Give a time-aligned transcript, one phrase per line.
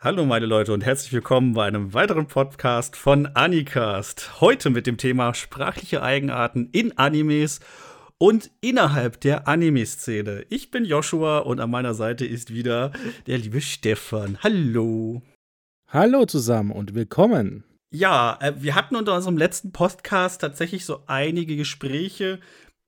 [0.00, 4.40] Hallo meine Leute und herzlich willkommen bei einem weiteren Podcast von Anicast.
[4.40, 7.58] Heute mit dem Thema sprachliche Eigenarten in Animes
[8.16, 10.46] und innerhalb der Anime-Szene.
[10.50, 12.92] Ich bin Joshua und an meiner Seite ist wieder
[13.26, 14.38] der liebe Stefan.
[14.40, 15.20] Hallo.
[15.88, 17.64] Hallo zusammen und willkommen.
[17.90, 22.38] Ja, äh, wir hatten unter unserem letzten Podcast tatsächlich so einige Gespräche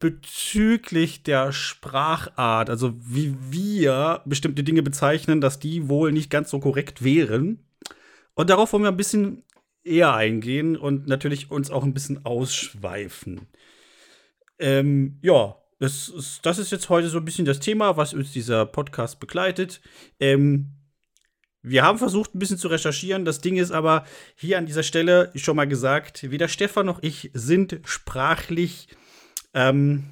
[0.01, 6.59] bezüglich der Sprachart, also wie wir bestimmte Dinge bezeichnen, dass die wohl nicht ganz so
[6.59, 7.61] korrekt wären.
[8.35, 9.45] Und darauf wollen wir ein bisschen
[9.85, 13.47] eher eingehen und natürlich uns auch ein bisschen ausschweifen.
[14.59, 18.33] Ähm, ja, das ist, das ist jetzt heute so ein bisschen das Thema, was uns
[18.33, 19.81] dieser Podcast begleitet.
[20.19, 20.73] Ähm,
[21.63, 23.27] wir haben versucht, ein bisschen zu recherchieren.
[23.27, 27.31] Das Ding ist aber hier an dieser Stelle schon mal gesagt, weder Stefan noch ich
[27.35, 28.89] sind sprachlich
[29.55, 30.05] ähm,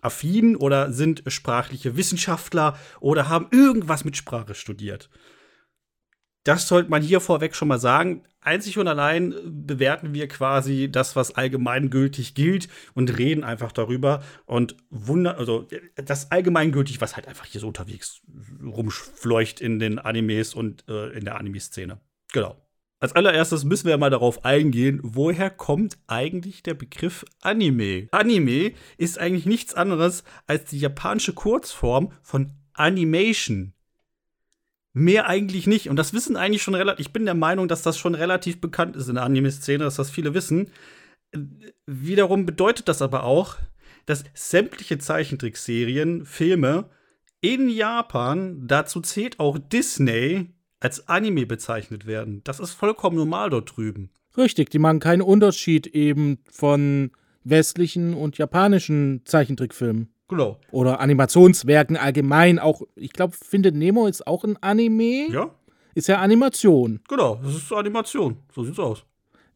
[0.00, 5.10] affin oder sind sprachliche Wissenschaftler oder haben irgendwas mit Sprache studiert.
[6.44, 8.22] Das sollte man hier vorweg schon mal sagen.
[8.40, 14.76] Einzig und allein bewerten wir quasi das, was allgemeingültig gilt und reden einfach darüber und
[14.88, 18.20] wunder, also das allgemeingültig, was halt einfach hier so unterwegs
[18.62, 21.98] rumfleucht in den Animes und äh, in der Anime-Szene.
[22.32, 22.56] Genau.
[22.98, 28.08] Als allererstes müssen wir mal darauf eingehen, woher kommt eigentlich der Begriff Anime?
[28.10, 33.74] Anime ist eigentlich nichts anderes als die japanische Kurzform von Animation.
[34.94, 35.90] Mehr eigentlich nicht.
[35.90, 37.06] Und das wissen eigentlich schon relativ.
[37.06, 40.10] Ich bin der Meinung, dass das schon relativ bekannt ist in der Anime-Szene, dass das
[40.10, 40.70] viele wissen.
[41.84, 43.56] Wiederum bedeutet das aber auch,
[44.06, 46.88] dass sämtliche Zeichentrickserien, Filme
[47.42, 50.55] in Japan, dazu zählt auch Disney,
[50.86, 52.42] als Anime bezeichnet werden.
[52.44, 54.08] Das ist vollkommen normal dort drüben.
[54.36, 57.10] Richtig, die machen keinen Unterschied eben von
[57.42, 60.12] westlichen und japanischen Zeichentrickfilmen.
[60.28, 60.60] Genau.
[60.70, 62.60] Oder Animationswerken allgemein.
[62.60, 65.28] Auch, ich glaube, Findet Nemo ist auch ein Anime.
[65.28, 65.50] Ja.
[65.96, 67.00] Ist ja Animation.
[67.08, 68.36] Genau, das ist Animation.
[68.54, 69.04] So sieht's aus.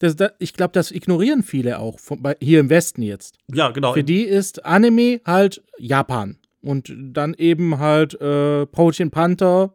[0.01, 3.39] Das, das, ich glaube, das ignorieren viele auch von, bei, hier im Westen jetzt.
[3.55, 3.93] Ja, genau.
[3.93, 6.39] Für die ist Anime halt Japan.
[6.61, 9.75] Und dann eben halt äh, Poachin Panther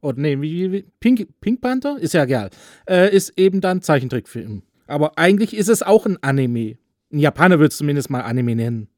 [0.00, 1.98] oder nee, wie, wie, Pink, Pink Panther?
[1.98, 2.50] Ist ja egal.
[2.88, 4.62] Äh, ist eben dann Zeichentrickfilm.
[4.86, 6.76] Aber eigentlich ist es auch ein Anime.
[7.12, 8.88] Ein Japaner würde es zumindest mal Anime nennen.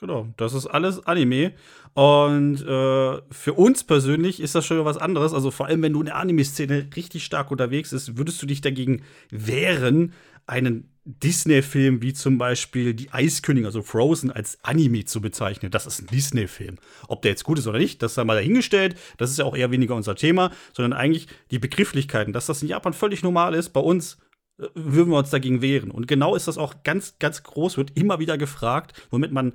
[0.00, 1.52] Genau, das ist alles Anime.
[1.94, 5.34] Und äh, für uns persönlich ist das schon was anderes.
[5.34, 8.60] Also vor allem, wenn du in der Anime-Szene richtig stark unterwegs bist, würdest du dich
[8.60, 10.12] dagegen wehren,
[10.48, 15.70] einen Disney-Film wie zum Beispiel Die Eiskönigin, also Frozen, als Anime zu bezeichnen.
[15.70, 16.76] Das ist ein Disney-Film.
[17.06, 18.96] Ob der jetzt gut ist oder nicht, das sei mal dahingestellt.
[19.16, 22.32] Das ist ja auch eher weniger unser Thema, sondern eigentlich die Begrifflichkeiten.
[22.32, 24.18] Dass das in Japan völlig normal ist, bei uns
[24.58, 25.90] äh, würden wir uns dagegen wehren.
[25.90, 29.54] Und genau ist das auch ganz, ganz groß, wird immer wieder gefragt, womit man,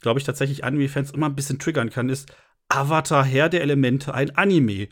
[0.00, 2.32] glaube ich, tatsächlich Anime-Fans immer ein bisschen triggern kann, ist
[2.68, 4.88] Avatar, Herr der Elemente, ein Anime.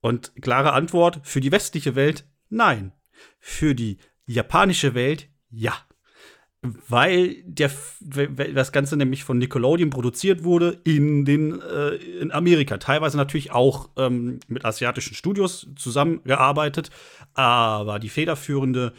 [0.00, 2.92] Und klare Antwort für die westliche Welt, nein.
[3.40, 5.74] Für die japanische Welt, ja.
[6.88, 7.70] Weil der,
[8.54, 12.78] das Ganze nämlich von Nickelodeon produziert wurde in, den, äh, in Amerika.
[12.78, 16.90] Teilweise natürlich auch ähm, mit asiatischen Studios zusammengearbeitet,
[17.34, 18.94] aber die federführende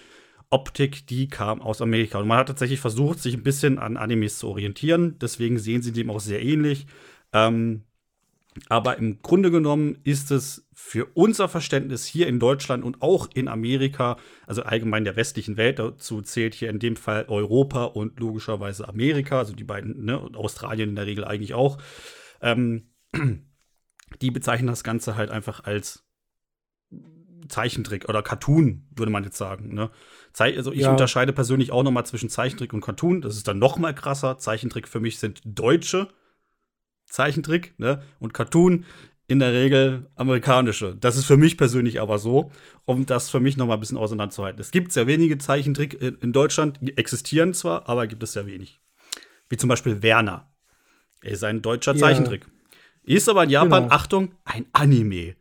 [0.50, 2.20] Optik, die kam aus Amerika.
[2.20, 5.18] Und man hat tatsächlich versucht, sich ein bisschen an Animes zu orientieren.
[5.20, 6.88] Deswegen sehen sie dem auch sehr ähnlich.
[7.34, 7.84] Ähm,
[8.70, 13.48] aber im Grunde genommen ist es für unser Verständnis hier in Deutschland und auch in
[13.48, 18.88] Amerika, also allgemein der westlichen Welt, dazu zählt hier in dem Fall Europa und logischerweise
[18.88, 21.78] Amerika, also die beiden, ne, und Australien in der Regel eigentlich auch,
[22.42, 22.90] ähm,
[24.22, 26.06] die bezeichnen das Ganze halt einfach als
[27.50, 29.74] Zeichentrick oder Cartoon, würde man jetzt sagen.
[29.74, 29.90] Ne?
[30.38, 30.92] also ich ja.
[30.92, 33.22] unterscheide persönlich auch noch mal zwischen Zeichentrick und Cartoon.
[33.22, 34.38] Das ist dann noch mal krasser.
[34.38, 36.10] Zeichentrick für mich sind deutsche
[37.08, 38.02] Zeichentrick, ne?
[38.20, 38.86] Und Cartoon
[39.28, 40.96] in der Regel amerikanische.
[41.00, 42.52] Das ist für mich persönlich aber so,
[42.86, 44.62] um das für mich noch mal ein bisschen auseinanderzuhalten.
[44.62, 48.80] Es gibt sehr wenige Zeichentrick in, Deutschland, die existieren zwar, aber gibt es sehr wenig.
[49.50, 50.50] Wie zum Beispiel Werner.
[51.22, 52.00] Er ist ein deutscher ja.
[52.00, 52.46] Zeichentrick.
[53.04, 53.96] Ist aber in Japan, genau.
[53.96, 55.36] Achtung, ein Anime.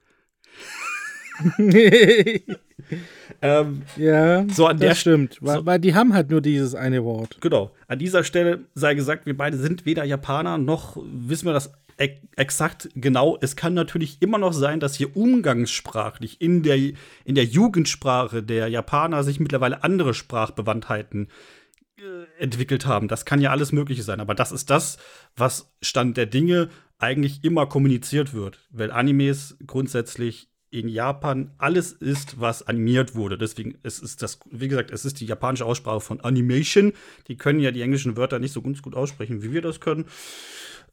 [3.43, 5.39] ähm, ja, so an das der stimmt.
[5.41, 7.39] Weil, so, weil die haben halt nur dieses eine Wort.
[7.41, 7.71] Genau.
[7.89, 11.73] An dieser Stelle sei gesagt, wir beide sind weder Japaner noch wissen wir das
[12.37, 13.39] exakt genau.
[13.41, 18.69] Es kann natürlich immer noch sein, dass hier umgangssprachlich in der, in der Jugendsprache der
[18.69, 21.29] Japaner sich mittlerweile andere Sprachbewandtheiten
[21.99, 23.09] äh, entwickelt haben.
[23.09, 24.21] Das kann ja alles Mögliche sein.
[24.21, 24.99] Aber das ist das,
[25.37, 26.69] was Stand der Dinge
[26.99, 28.61] eigentlich immer kommuniziert wird.
[28.71, 33.39] Weil Animes grundsätzlich in Japan alles ist, was animiert wurde.
[33.39, 36.93] Deswegen es ist das, wie gesagt, es ist die japanische Aussprache von Animation.
[37.29, 40.07] Die können ja die englischen Wörter nicht so ganz gut aussprechen, wie wir das können.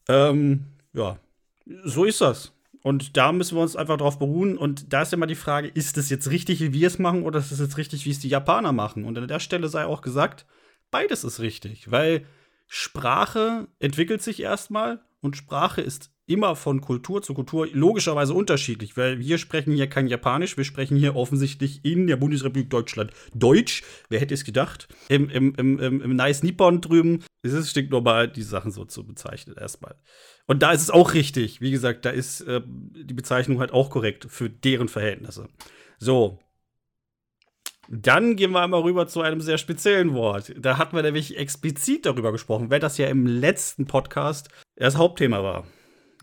[0.08, 1.18] Ähm, ja,
[1.84, 2.54] so ist das.
[2.84, 4.58] und da müssen wir uns einfach drauf beruhen.
[4.58, 7.40] Und da ist immer die Frage, ist es jetzt richtig, wie wir es machen, oder
[7.40, 9.06] ist es jetzt richtig, wie es die Japaner machen?
[9.06, 10.46] Und an der Stelle sei auch gesagt,
[10.92, 12.26] beides ist richtig, weil
[12.68, 19.20] Sprache entwickelt sich erstmal und Sprache ist immer von Kultur zu Kultur logischerweise unterschiedlich, weil
[19.20, 23.84] wir sprechen hier kein Japanisch, wir sprechen hier offensichtlich in der Bundesrepublik Deutschland Deutsch.
[24.10, 24.88] Wer hätte es gedacht?
[25.10, 29.56] Im, im, im, im, Nice Nippon drüben ist es stinknormal, die Sachen so zu bezeichnen
[29.58, 29.96] erstmal.
[30.48, 31.62] Und da ist es auch richtig.
[31.62, 35.50] Wie gesagt, da ist äh, die Bezeichnung halt auch korrekt für deren Verhältnisse.
[36.00, 36.40] So.
[37.90, 40.54] Dann gehen wir einmal rüber zu einem sehr speziellen Wort.
[40.58, 45.44] Da hatten wir nämlich explizit darüber gesprochen, weil das ja im letzten Podcast das Hauptthema
[45.44, 45.66] war.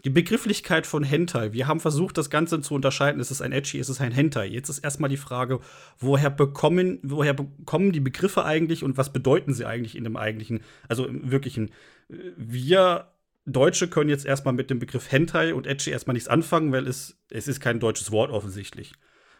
[0.05, 1.53] Die Begrifflichkeit von Hentai.
[1.53, 3.21] Wir haben versucht, das Ganze zu unterscheiden.
[3.21, 4.47] Ist es ein Edgy, ist es ein Hentai?
[4.47, 5.61] Jetzt ist erstmal die Frage,
[5.99, 10.61] woher bekommen, woher bekommen die Begriffe eigentlich und was bedeuten sie eigentlich in dem eigentlichen,
[10.89, 11.71] also im wirklichen?
[12.09, 13.11] Wir
[13.47, 17.19] Deutsche können jetzt erstmal mit dem Begriff Hentai und Edgy erstmal nichts anfangen, weil es,
[17.31, 18.93] es ist kein deutsches Wort offensichtlich.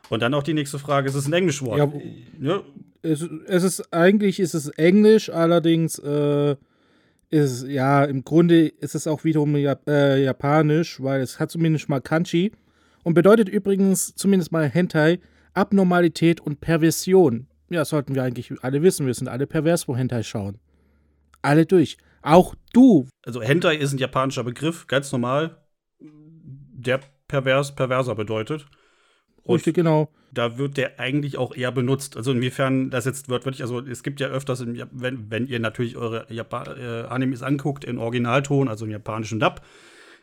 [0.09, 1.79] Und dann auch die nächste Frage, ist es ein Englisch Wort?
[1.79, 1.93] Ja,
[2.41, 2.63] ja.
[3.03, 6.57] Es, es, ist eigentlich ist es Englisch, allerdings äh,
[7.31, 11.89] ist ja im Grunde ist es auch wiederum Jap äh, Japanisch, weil es hat zumindest
[11.89, 12.53] mal Kanji
[13.05, 15.21] und bedeutet übrigens zumindest mal Hentai
[15.55, 17.47] Abnormalität und Perversion.
[17.71, 19.07] Ja, sollten wir eigentlich alle wissen.
[19.07, 20.59] Wir sind alle pervers, wo Hentai schauen.
[21.43, 21.97] Alle durch.
[22.23, 23.07] Auch du.
[23.25, 25.57] Also Hentai ist ein japanischer Begriff, ganz normal,
[26.01, 28.67] der pervers, perverser bedeutet.
[29.43, 30.13] Und Richtig, genau.
[30.33, 32.17] Da wird der eigentlich auch eher benutzt.
[32.17, 35.97] Also inwiefern das jetzt wortwörtlich, also es gibt ja öfters, im, wenn, wenn ihr natürlich
[35.97, 39.63] eure Japan äh, Animes anguckt in Originalton, also im japanischen Dub,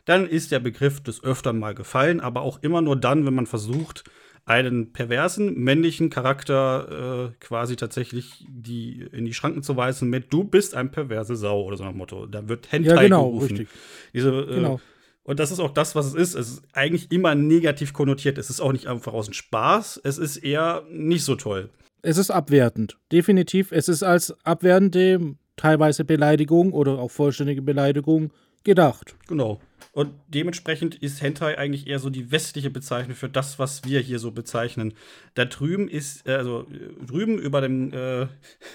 [0.06, 3.46] dann ist der Begriff des öfteren mal gefallen, aber auch immer nur dann, wenn man
[3.46, 4.06] versucht,
[4.48, 10.46] einen perversen männlichen Charakter äh, quasi tatsächlich die in die Schranken zu weisen mit du
[10.46, 12.28] bist ein perverse Sau oder so ein Motto.
[12.28, 13.58] Da wird Hentai ja, genau, gerufen.
[13.58, 13.68] Richtig.
[14.14, 14.80] Diese, äh, genau.
[15.28, 16.36] Und das ist auch das, was es ist.
[16.36, 18.38] Es ist eigentlich immer negativ konnotiert.
[18.38, 20.00] Es ist auch nicht einfach aus dem Spaß.
[20.04, 21.70] Es ist eher nicht so toll.
[22.02, 22.98] Es ist abwertend.
[23.12, 23.74] Definitiv.
[23.74, 28.32] Es ist als abwertende, teilweise Beleidigung oder auch vollständige Beleidigung
[28.64, 29.16] gedacht.
[29.28, 29.60] Genau.
[29.92, 34.20] Und dementsprechend ist Hentai eigentlich eher so die westliche Bezeichnung für das, was wir hier
[34.20, 34.94] so bezeichnen.
[35.34, 36.68] Da drüben ist, äh, also
[37.06, 38.28] drüben über dem, äh,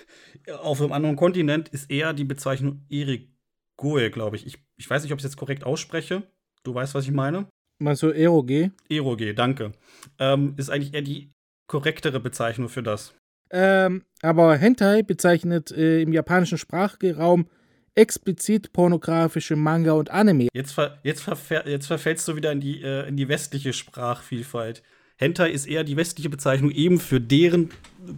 [0.60, 4.46] auf einem anderen Kontinent ist eher die Bezeichnung Erigoe, glaube ich.
[4.46, 4.58] ich.
[4.76, 6.24] Ich weiß nicht, ob ich es jetzt korrekt ausspreche.
[6.64, 7.46] Du weißt, was ich meine?
[7.78, 8.72] Meinst du Eroge?
[8.88, 9.72] Eroge, danke.
[10.18, 11.32] Ähm, ist eigentlich eher die
[11.66, 13.14] korrektere Bezeichnung für das.
[13.50, 17.48] Ähm, aber Hentai bezeichnet äh, im japanischen Sprachraum
[17.94, 20.48] explizit pornografische Manga und Anime.
[20.54, 21.28] Jetzt, ver jetzt,
[21.66, 24.82] jetzt verfällst du wieder in die, äh, in die westliche Sprachvielfalt.
[25.16, 27.70] Hentai ist eher die westliche Bezeichnung eben für deren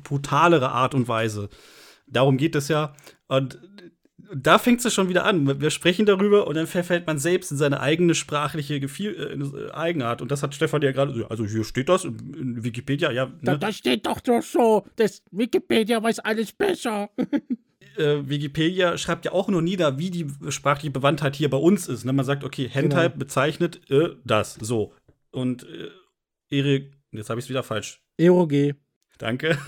[0.04, 1.48] brutalere Art und Weise.
[2.06, 2.94] Darum geht es ja.
[3.26, 3.58] Und
[4.34, 5.60] da fängt es schon wieder an.
[5.60, 10.22] Wir sprechen darüber und dann verfällt man selbst in seine eigene sprachliche Gefühl, äh, Eigenart.
[10.22, 11.26] Und das hat Stefan ja gerade.
[11.30, 13.26] Also hier steht das in Wikipedia, ja.
[13.26, 13.32] Ne?
[13.42, 14.86] Da, da, steht doch doch so.
[14.96, 17.10] Das Wikipedia weiß alles besser.
[17.96, 22.04] äh, Wikipedia schreibt ja auch nur nieder, wie die sprachliche Bewandtheit hier bei uns ist.
[22.04, 22.12] Ne?
[22.12, 23.18] Man sagt, okay, Hentai genau.
[23.18, 24.54] bezeichnet äh, das.
[24.54, 24.92] So.
[25.30, 28.02] Und äh, Erik, jetzt habe ich es wieder falsch.
[28.16, 28.76] Eroge.
[29.18, 29.58] Danke.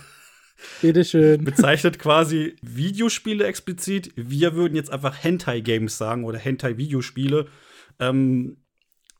[0.82, 1.44] Bitteschön.
[1.44, 4.12] Bezeichnet quasi Videospiele explizit.
[4.16, 7.46] Wir würden jetzt einfach Hentai-Games sagen oder Hentai-Videospiele.
[7.98, 8.56] Ähm,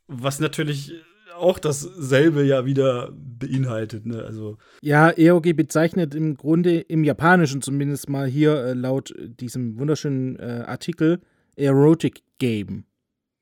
[0.07, 0.93] was natürlich
[1.37, 4.07] auch dasselbe ja wieder beinhaltet.
[4.07, 4.23] Ne?
[4.23, 10.37] Also ja, EOG bezeichnet im Grunde im Japanischen zumindest mal hier äh, laut diesem wunderschönen
[10.39, 11.21] äh, Artikel
[11.57, 12.85] Erotic Game.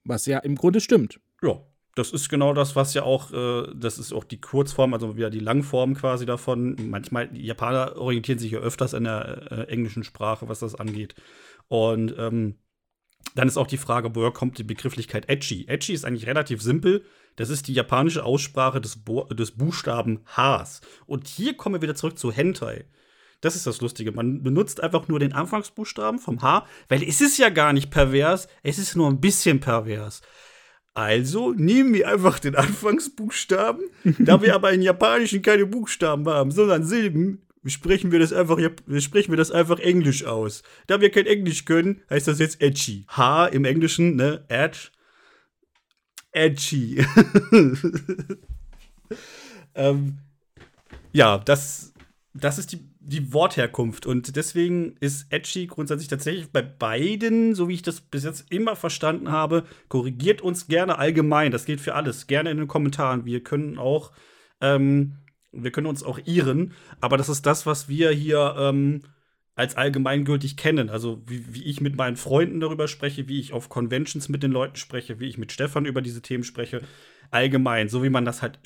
[0.04, 1.20] Was ja im Grunde stimmt.
[1.42, 1.60] Ja,
[1.94, 5.30] das ist genau das, was ja auch, äh, das ist auch die Kurzform, also wieder
[5.30, 6.76] die Langform quasi davon.
[6.90, 11.14] Manchmal, die Japaner orientieren sich ja öfters an der äh, englischen Sprache, was das angeht.
[11.68, 12.56] Und ähm,
[13.34, 15.66] dann ist auch die Frage, woher kommt die Begrifflichkeit Edgy?
[15.68, 17.04] Edgy ist eigentlich relativ simpel.
[17.36, 20.80] Das ist die japanische Aussprache des, Bo des Buchstaben Hs.
[21.06, 22.84] Und hier kommen wir wieder zurück zu Hentai.
[23.40, 24.12] Das ist das Lustige.
[24.12, 28.48] Man benutzt einfach nur den Anfangsbuchstaben vom H, weil es ist ja gar nicht pervers,
[28.62, 30.22] es ist nur ein bisschen pervers.
[30.94, 33.84] Also nehmen wir einfach den Anfangsbuchstaben,
[34.20, 38.58] da wir aber in Japanischen keine Buchstaben haben, sondern Silben, sprechen wir das einfach,
[38.98, 40.62] sprechen wir das einfach Englisch aus.
[40.86, 43.06] Da wir kein Englisch können, heißt das jetzt edgy.
[43.08, 44.90] H im Englischen, ne, edge.
[46.30, 47.04] Edgy.
[49.74, 50.18] ähm,
[51.12, 51.92] ja, das,
[52.34, 54.06] das ist die, die Wortherkunft.
[54.06, 58.76] Und deswegen ist edgy grundsätzlich tatsächlich bei beiden, so wie ich das bis jetzt immer
[58.76, 61.52] verstanden habe, korrigiert uns gerne allgemein.
[61.52, 62.26] Das gilt für alles.
[62.26, 63.24] Gerne in den Kommentaren.
[63.24, 64.12] Wir können auch
[64.60, 65.18] ähm,
[65.56, 69.02] wir können uns auch irren, aber das ist das, was wir hier ähm,
[69.54, 70.90] als allgemeingültig kennen.
[70.90, 74.50] Also wie, wie, ich mit meinen Freunden darüber spreche, wie ich auf Conventions mit den
[74.50, 76.82] Leuten spreche, wie ich mit Stefan über diese Themen spreche.
[77.30, 78.58] allgemein, so wie man das halt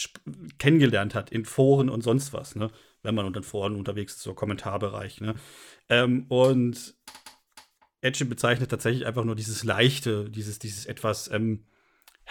[0.59, 2.71] kennengelernt hat in Foren und sonst was, ne?
[3.03, 5.35] Wenn man unter Foren unterwegs ist, so Kommentarbereich, ne?
[5.89, 6.97] Ähm, und
[8.01, 11.67] Edge bezeichnet tatsächlich einfach nur dieses leichte, dieses, dieses etwas, ähm,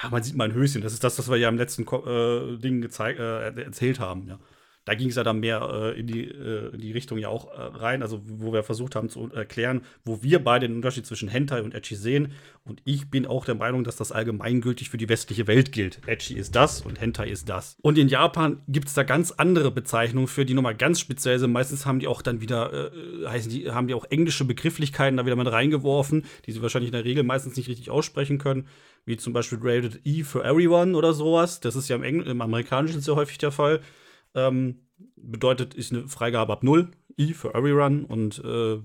[0.02, 0.82] ja, man sieht mal ein Höschen.
[0.82, 4.40] Das ist das, was wir ja im letzten äh, Ding gezeigt, äh, erzählt haben, ja
[4.88, 7.52] da ging es ja dann mehr äh, in, die, äh, in die Richtung ja auch
[7.52, 11.28] äh, rein, also wo wir versucht haben zu erklären, wo wir beide den Unterschied zwischen
[11.28, 12.32] Hentai und Edgy sehen.
[12.64, 16.00] Und ich bin auch der Meinung, dass das allgemeingültig für die westliche Welt gilt.
[16.08, 17.76] Edgy ist das und Hentai ist das.
[17.82, 21.52] Und in Japan gibt es da ganz andere Bezeichnungen für, die nochmal ganz speziell sind.
[21.52, 25.26] Meistens haben die auch dann wieder, äh, heißen die, haben die auch englische Begrifflichkeiten da
[25.26, 28.68] wieder mit reingeworfen, die sie wahrscheinlich in der Regel meistens nicht richtig aussprechen können
[29.04, 31.62] wie zum Beispiel Rated E for Everyone oder sowas.
[31.62, 33.80] Das ist ja im, Engl im Amerikanischen sehr häufig der Fall.
[34.38, 36.90] Ähm, bedeutet, ist eine Freigabe ab 0,
[37.20, 38.80] I für Every Run und äh,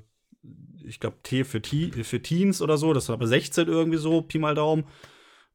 [0.84, 4.22] ich glaube T für, T für Teens oder so, das ist aber 16 irgendwie so,
[4.22, 4.84] Pi mal Daumen.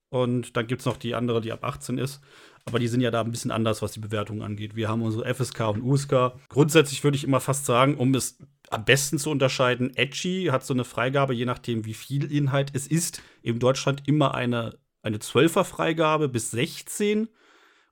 [0.09, 2.21] Und dann gibt es noch die andere, die ab 18 ist.
[2.65, 4.75] Aber die sind ja da ein bisschen anders, was die Bewertung angeht.
[4.75, 6.33] Wir haben unsere FSK und USK.
[6.49, 8.37] Grundsätzlich würde ich immer fast sagen, um es
[8.69, 12.87] am besten zu unterscheiden, Edgy hat so eine Freigabe, je nachdem, wie viel Inhalt es
[12.87, 13.21] ist.
[13.41, 17.29] In Deutschland immer eine, eine 12er Freigabe bis 16.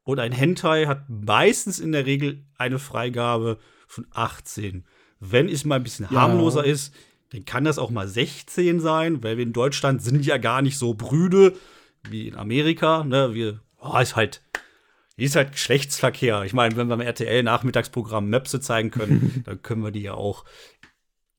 [0.05, 3.57] Und ein Hentai hat meistens in der Regel eine Freigabe
[3.87, 4.85] von 18.
[5.19, 6.21] Wenn es mal ein bisschen ja.
[6.21, 6.93] harmloser ist,
[7.31, 10.77] dann kann das auch mal 16 sein, weil wir in Deutschland sind ja gar nicht
[10.77, 11.53] so brüde
[12.07, 13.03] wie in Amerika.
[13.03, 13.33] Ne?
[13.33, 14.43] Wir, oh, ist halt,
[15.17, 16.43] ist halt Geschlechtsverkehr.
[16.43, 20.45] Ich meine, wenn wir im RTL-Nachmittagsprogramm Möpse zeigen können, dann können wir die ja auch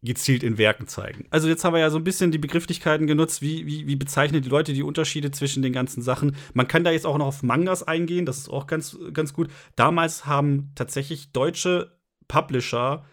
[0.07, 1.27] gezielt in Werken zeigen.
[1.31, 4.41] Also jetzt haben wir ja so ein bisschen die Begrifflichkeiten genutzt, wie, wie, wie bezeichnen
[4.41, 6.35] die Leute die Unterschiede zwischen den ganzen Sachen.
[6.55, 9.51] Man kann da jetzt auch noch auf Mangas eingehen, das ist auch ganz, ganz gut.
[9.77, 11.93] Damals haben tatsächlich deutsche
[12.29, 13.05] Publisher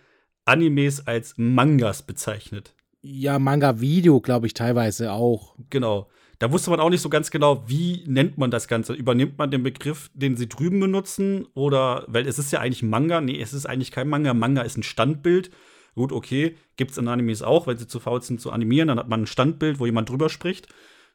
[0.45, 2.73] Animes als Mangas bezeichnet.
[3.01, 5.55] Ja, Manga-Video, glaube ich, teilweise auch.
[5.69, 6.09] Genau.
[6.39, 8.93] Da wusste man auch nicht so ganz genau, wie nennt man das Ganze.
[8.93, 11.47] Übernimmt man den Begriff, den sie drüben benutzen?
[11.53, 13.21] Oder, weil es ist ja eigentlich Manga.
[13.21, 14.33] Nee, es ist eigentlich kein Manga.
[14.33, 15.51] Manga ist ein Standbild.
[15.95, 18.99] Gut, okay, gibt es in Animes auch, wenn sie zu faul sind zu animieren, dann
[18.99, 20.67] hat man ein Standbild, wo jemand drüber spricht.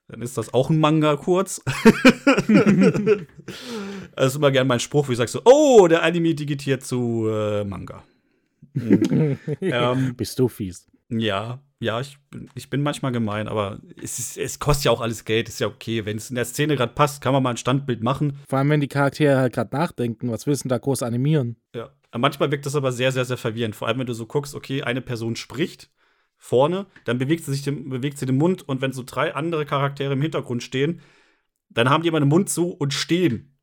[0.08, 1.60] Dann ist das auch ein Manga kurz.
[1.64, 2.48] das
[4.26, 7.64] ist immer gerne mein Spruch, wie ich sage so, oh, der Anime digitiert zu äh,
[7.64, 8.04] Manga.
[8.74, 10.88] ähm, Bist du fies.
[11.10, 12.18] Ja, ja, ich,
[12.54, 15.68] ich bin manchmal gemein, aber es, ist, es kostet ja auch alles Geld, ist ja
[15.68, 16.04] okay.
[16.04, 18.38] Wenn es in der Szene gerade passt, kann man mal ein Standbild machen.
[18.48, 21.56] Vor allem, wenn die Charaktere halt gerade nachdenken, was willst du denn da groß animieren?
[21.74, 21.90] Ja.
[22.16, 23.76] Manchmal wirkt das aber sehr, sehr, sehr verwirrend.
[23.76, 25.90] Vor allem, wenn du so guckst, okay, eine Person spricht
[26.36, 29.66] vorne, dann bewegt sie sich den, bewegt sie den Mund und wenn so drei andere
[29.66, 31.00] Charaktere im Hintergrund stehen,
[31.68, 33.58] dann haben die immer den Mund zu und stehen.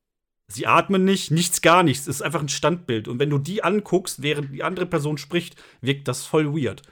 [0.48, 2.08] Sie atmen nicht, nichts, gar nichts.
[2.08, 3.08] Es ist einfach ein Standbild.
[3.08, 6.84] Und wenn du die anguckst, während die andere Person spricht, wirkt das voll weird.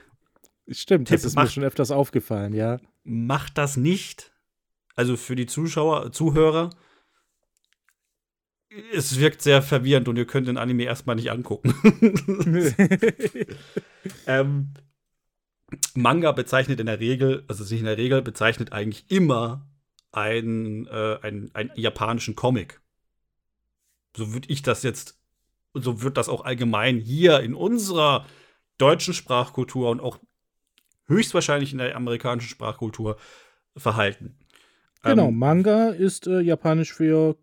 [0.69, 2.79] Stimmt, Tipp, das ist macht, mir schon öfters aufgefallen, ja.
[3.03, 4.31] Macht das nicht.
[4.95, 6.71] Also für die Zuschauer, Zuhörer,
[8.93, 11.73] es wirkt sehr verwirrend und ihr könnt den Anime erstmal nicht angucken.
[14.27, 14.73] ähm,
[15.95, 19.67] Manga bezeichnet in der Regel, also nicht in der Regel, bezeichnet eigentlich immer
[20.11, 22.81] einen, äh, einen, einen japanischen Comic.
[24.15, 25.19] So würde ich das jetzt,
[25.73, 28.25] so wird das auch allgemein hier in unserer
[28.77, 30.19] deutschen Sprachkultur und auch
[31.05, 33.17] höchstwahrscheinlich in der amerikanischen Sprachkultur
[33.75, 34.37] verhalten.
[35.03, 37.35] Genau, ähm, Manga ist äh, japanisch für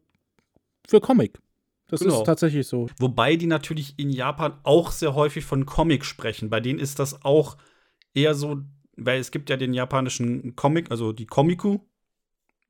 [0.90, 1.38] für Comic.
[1.87, 2.18] Das genau.
[2.18, 2.88] ist tatsächlich so.
[2.99, 6.50] Wobei die natürlich in Japan auch sehr häufig von Comic sprechen.
[6.50, 7.56] Bei denen ist das auch
[8.12, 8.59] eher so,
[8.97, 11.80] weil es gibt ja den japanischen Comic, also die Komiku,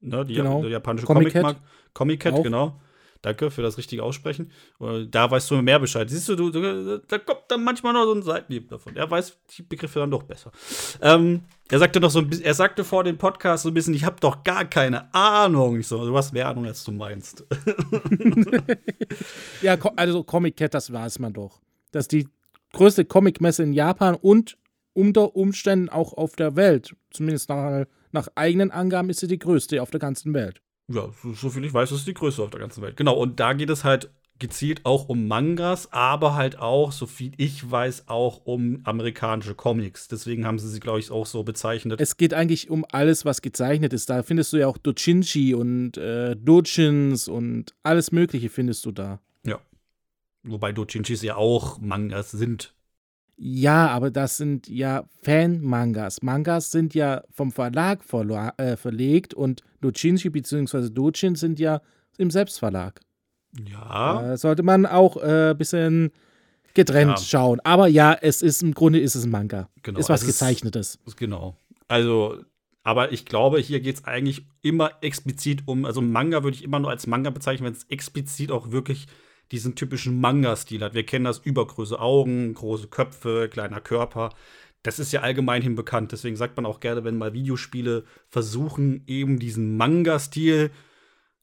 [0.00, 0.60] ne, die, genau.
[0.62, 1.06] der japanische.
[1.06, 2.80] Comic-Cat, genau.
[3.22, 4.50] Danke für das richtige Aussprechen.
[5.10, 6.08] Da weißt du mehr Bescheid.
[6.08, 8.96] Siehst du, du, da kommt dann manchmal noch so ein Seitenhieb davon.
[8.96, 10.52] Er weiß die Begriffe dann doch besser.
[11.02, 13.92] Ähm, er sagte noch so ein bisschen, er sagte vor dem Podcast so ein bisschen,
[13.92, 15.78] ich habe doch gar keine Ahnung.
[15.78, 17.44] Ich so, du hast mehr Ahnung, als du meinst.
[19.62, 21.60] ja, also Comic Cat, das weiß man doch.
[21.92, 22.28] Das ist die
[22.72, 24.56] größte Comic-Messe in Japan und
[24.94, 26.96] unter Umständen auch auf der Welt.
[27.10, 30.62] Zumindest nach, nach eigenen Angaben ist sie die größte auf der ganzen Welt.
[30.92, 32.96] Ja, so, so viel ich weiß, ist die größte auf der ganzen Welt.
[32.96, 37.32] Genau, und da geht es halt gezielt auch um Mangas, aber halt auch, so viel
[37.36, 40.08] ich weiß, auch um amerikanische Comics.
[40.08, 42.00] Deswegen haben sie sie, glaube ich, auch so bezeichnet.
[42.00, 44.10] Es geht eigentlich um alles, was gezeichnet ist.
[44.10, 49.20] Da findest du ja auch Dochinchi und äh, Dojins und alles Mögliche findest du da.
[49.44, 49.60] Ja.
[50.42, 52.74] Wobei Dochinchis ja auch Mangas sind.
[53.42, 56.20] Ja, aber das sind ja Fan-Mangas.
[56.20, 60.90] Mangas sind ja vom Verlag verla äh, verlegt und Dojinshi bzw.
[60.90, 61.80] Dojin sind ja
[62.18, 63.00] im Selbstverlag.
[63.66, 64.20] Ja.
[64.20, 66.12] Da sollte man auch ein äh, bisschen
[66.74, 67.24] getrennt ja.
[67.24, 67.60] schauen.
[67.64, 69.70] Aber ja, es ist im Grunde ist es ein Manga.
[69.82, 69.98] Genau.
[69.98, 70.98] Ist was Gezeichnetes.
[71.06, 71.56] Ist, genau.
[71.88, 72.44] Also
[72.82, 76.78] Aber ich glaube, hier geht es eigentlich immer explizit um, also Manga würde ich immer
[76.78, 79.06] nur als Manga bezeichnen, wenn es explizit auch wirklich
[79.52, 80.94] diesen typischen Manga-Stil hat.
[80.94, 84.30] Wir kennen das übergroße Augen, große Köpfe, kleiner Körper.
[84.82, 86.12] Das ist ja allgemein hin bekannt.
[86.12, 90.70] Deswegen sagt man auch gerne, wenn mal Videospiele versuchen, eben diesen Manga-Stil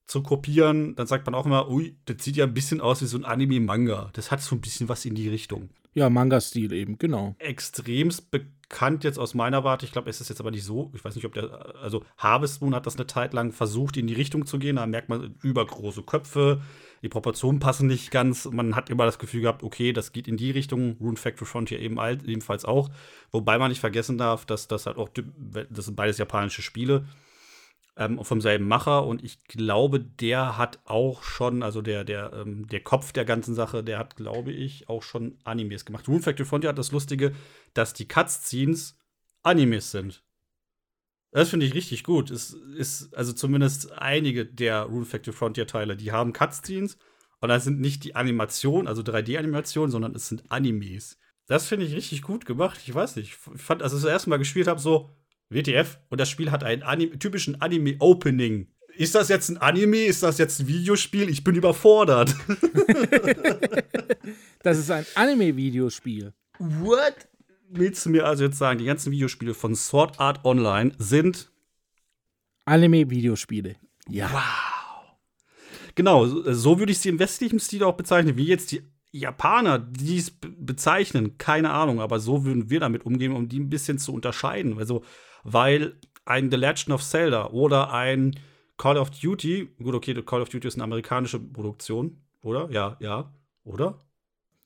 [0.08, 3.08] zu kopieren, dann sagt man auch immer, ui, das sieht ja ein bisschen aus wie
[3.08, 4.10] so ein Anime-Manga.
[4.14, 5.70] Das hat so ein bisschen was in die Richtung.
[5.94, 7.36] Ja, Manga-Stil eben, genau.
[7.40, 9.86] Extremst bekannt jetzt aus meiner Warte.
[9.86, 10.92] Ich glaube, es ist jetzt aber nicht so.
[10.96, 14.08] Ich weiß nicht, ob der, also Harvest Moon hat das eine Zeit lang versucht, in
[14.08, 14.78] die Richtung zu gehen.
[14.78, 16.62] Da merkt man übergroße Köpfe,
[17.02, 18.46] die Proportionen passen nicht ganz.
[18.46, 20.98] Man hat immer das Gefühl gehabt, okay, das geht in die Richtung.
[21.00, 22.90] Rune Factory Frontier eben ebenfalls auch.
[23.32, 25.10] Wobei man nicht vergessen darf, dass das halt auch,
[25.70, 27.06] das sind beides japanische Spiele
[27.98, 29.06] ähm, vom selben Macher.
[29.06, 33.56] Und ich glaube, der hat auch schon, also der, der, ähm, der Kopf der ganzen
[33.56, 36.08] Sache, der hat, glaube ich, auch schon Animes gemacht.
[36.08, 37.34] Rune Factory Frontier hat das Lustige,
[37.74, 38.98] dass die Cutscenes
[39.44, 40.24] Animes sind.
[41.32, 42.32] Das finde ich richtig gut.
[42.32, 46.98] Es ist also zumindest einige der Rune Factory Frontier Teile, die haben Cutscenes
[47.40, 51.18] und das sind nicht die Animationen, also 3D-Animationen, sondern es sind Animes.
[51.48, 52.80] Das finde ich richtig gut gemacht.
[52.86, 53.30] Ich weiß nicht.
[53.30, 55.10] Ich fand, als ich das erste Mal gespielt habe, so
[55.50, 58.68] WTF und das Spiel hat einen Anime, typischen Anime-Opening.
[58.96, 60.06] Ist das jetzt ein Anime?
[60.06, 61.30] Ist das jetzt ein Videospiel?
[61.30, 62.36] Ich bin überfordert.
[64.64, 66.34] das ist ein Anime-Videospiel.
[66.60, 67.16] What?
[67.70, 71.52] Willst du mir also jetzt sagen, die ganzen Videospiele von Sword Art Online sind
[72.66, 73.76] Anime-Videospiele.
[74.10, 74.30] Ja.
[74.32, 75.14] Wow.
[75.96, 80.18] Genau, so würde ich sie im westlichen Stil auch bezeichnen, wie jetzt die Japaner, die
[80.18, 84.14] es bezeichnen, keine Ahnung, aber so würden wir damit umgehen, um die ein bisschen zu
[84.14, 84.78] unterscheiden.
[84.78, 85.04] Also,
[85.44, 85.96] weil
[86.26, 88.38] ein The Legend of Zelda oder ein
[88.78, 92.70] Call of Duty, gut, okay, Call of Duty ist eine amerikanische Produktion, oder?
[92.70, 93.34] Ja, ja,
[93.64, 94.06] oder?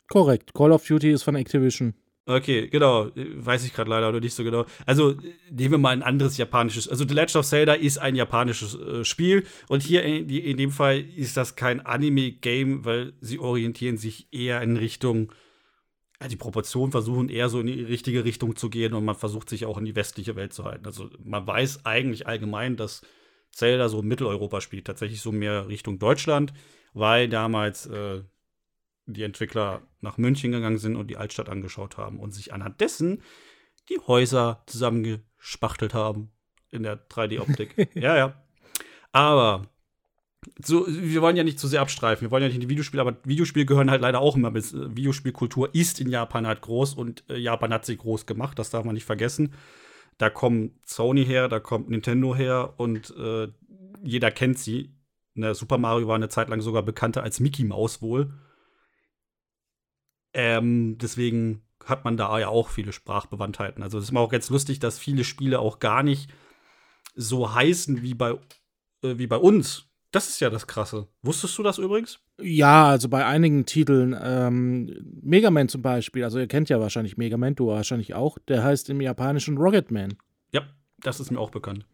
[0.10, 0.54] Korrekt.
[0.54, 1.94] Call of Duty ist von Activision.
[2.28, 3.10] Okay, genau.
[3.16, 4.66] Weiß ich gerade leider noch nicht so genau.
[4.86, 5.16] Also
[5.50, 6.88] nehmen wir mal ein anderes japanisches.
[6.88, 9.46] Also The Legend of Zelda ist ein japanisches äh, Spiel.
[9.68, 14.62] Und hier in, in, dem Fall ist das kein Anime-Game, weil sie orientieren sich eher
[14.62, 15.34] in Richtung.
[16.30, 19.66] Die Proportionen versuchen eher so in die richtige Richtung zu gehen und man versucht sich
[19.66, 20.86] auch in die westliche Welt zu halten.
[20.86, 23.02] Also man weiß eigentlich allgemein, dass
[23.52, 26.54] Zelda so Mitteleuropa spielt, tatsächlich so mehr Richtung Deutschland,
[26.94, 28.22] weil damals äh,
[29.14, 33.22] die Entwickler nach München gegangen sind und die Altstadt angeschaut haben und sich anhand dessen
[33.90, 36.32] die Häuser zusammengespachtelt haben
[36.70, 37.90] in der 3D-Optik.
[37.96, 38.44] ja, ja.
[39.12, 39.68] Aber
[40.64, 42.26] so, wir wollen ja nicht zu sehr abstreifen.
[42.26, 44.74] Wir wollen ja nicht in die Videospiele, aber Videospiele gehören halt leider auch immer bis.
[44.74, 48.70] Äh, Videospielkultur ist in Japan halt groß und äh, Japan hat sie groß gemacht, das
[48.72, 49.54] darf man nicht vergessen.
[50.18, 53.50] Da kommt Sony her, da kommt Nintendo her und äh,
[54.04, 54.94] jeder kennt sie.
[55.34, 58.34] Ne, Super Mario war eine Zeit lang sogar bekannter als Mickey Mouse wohl.
[60.34, 63.84] Ähm, deswegen hat man da ja auch viele Sprachbewandtheiten.
[63.84, 66.30] Also es ist immer auch ganz lustig, dass viele Spiele auch gar nicht
[67.16, 68.32] so heißen wie bei,
[69.04, 69.88] äh, wie bei uns.
[70.12, 71.08] Das ist ja das Krasse.
[71.22, 72.20] Wusstest du das übrigens?
[72.40, 77.18] Ja, also bei einigen Titeln, ähm, Mega Man zum Beispiel, also ihr kennt ja wahrscheinlich
[77.18, 80.16] Mega Man, du wahrscheinlich auch, der heißt im Japanischen Rocketman.
[80.52, 80.64] Ja,
[81.00, 81.86] das ist mir auch bekannt.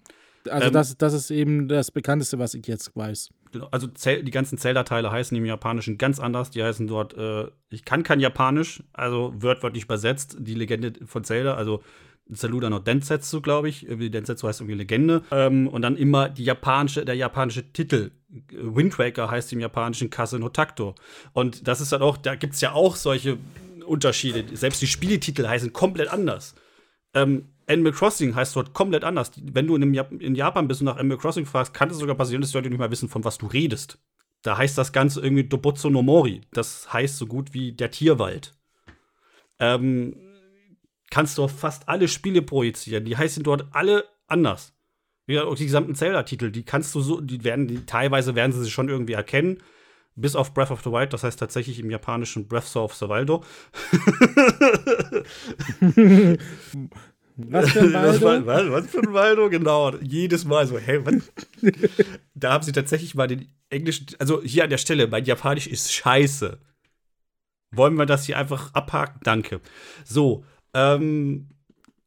[0.50, 3.30] Also ähm, das, das ist eben das Bekannteste, was ich jetzt weiß.
[3.72, 6.52] Also die ganzen Zelda-Teile heißen im Japanischen ganz anders.
[6.52, 11.56] Die heißen dort, äh, ich kann kein Japanisch, also wörtwörtlich übersetzt, die Legende von Zelda,
[11.56, 11.82] also
[12.30, 13.86] Saluda no Densetsu, glaube ich.
[13.88, 15.24] Densetsu heißt irgendwie Legende.
[15.32, 18.12] Ähm, und dann immer die japanische, der japanische Titel.
[18.52, 20.96] Wind Waker heißt im Japanischen Kase no Takto.
[21.34, 23.38] Und das ist dann auch, da gibt es ja auch solche
[23.86, 24.44] Unterschiede.
[24.56, 26.56] Selbst die Spieletitel heißen komplett anders.
[27.14, 29.32] Ähm, Animal Crossing heißt dort komplett anders.
[29.42, 32.16] Wenn du in, Jap in Japan bist und nach Animal Crossing fragst, kann es sogar
[32.16, 34.00] passieren, dass die Leute nicht mal wissen, von was du redest.
[34.42, 36.42] Da heißt das Ganze irgendwie Dobotso no Mori.
[36.54, 38.56] Das heißt so gut wie der Tierwald.
[39.60, 40.16] Ähm,
[41.10, 43.04] kannst du auf fast alle Spiele projizieren.
[43.04, 44.74] Die heißen dort alle anders.
[45.26, 48.64] Wie auch die gesamten Zelda-Titel, die kannst du so, die werden, die, teilweise werden sie
[48.64, 49.58] sich schon irgendwie erkennen.
[50.16, 53.30] Bis auf Breath of the Wild, das heißt tatsächlich im japanischen Breath of the Wild.
[57.52, 58.26] Was für ein Waldo?
[58.26, 59.50] Was, was, was, für ein Waldo?
[59.50, 59.96] Genau.
[59.98, 61.32] Jedes Mal so, hä, was?
[62.34, 65.94] da haben sie tatsächlich mal den englischen, also hier an der Stelle, mein Japanisch ist
[65.94, 66.60] scheiße.
[67.72, 69.20] Wollen wir das hier einfach abhaken?
[69.24, 69.62] Danke.
[70.04, 71.50] So, ähm,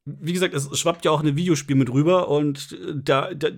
[0.05, 3.51] wie gesagt, es schwappt ja auch ein Videospiel mit rüber und da, da,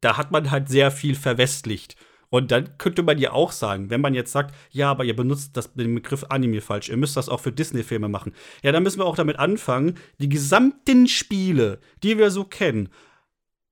[0.00, 1.96] da hat man halt sehr viel verwestlicht.
[2.32, 5.54] Und dann könnte man ja auch sagen, wenn man jetzt sagt, ja, aber ihr benutzt
[5.54, 8.32] das, den Begriff Anime falsch, ihr müsst das auch für Disney-Filme machen.
[8.62, 12.88] Ja, dann müssen wir auch damit anfangen, die gesamten Spiele, die wir so kennen,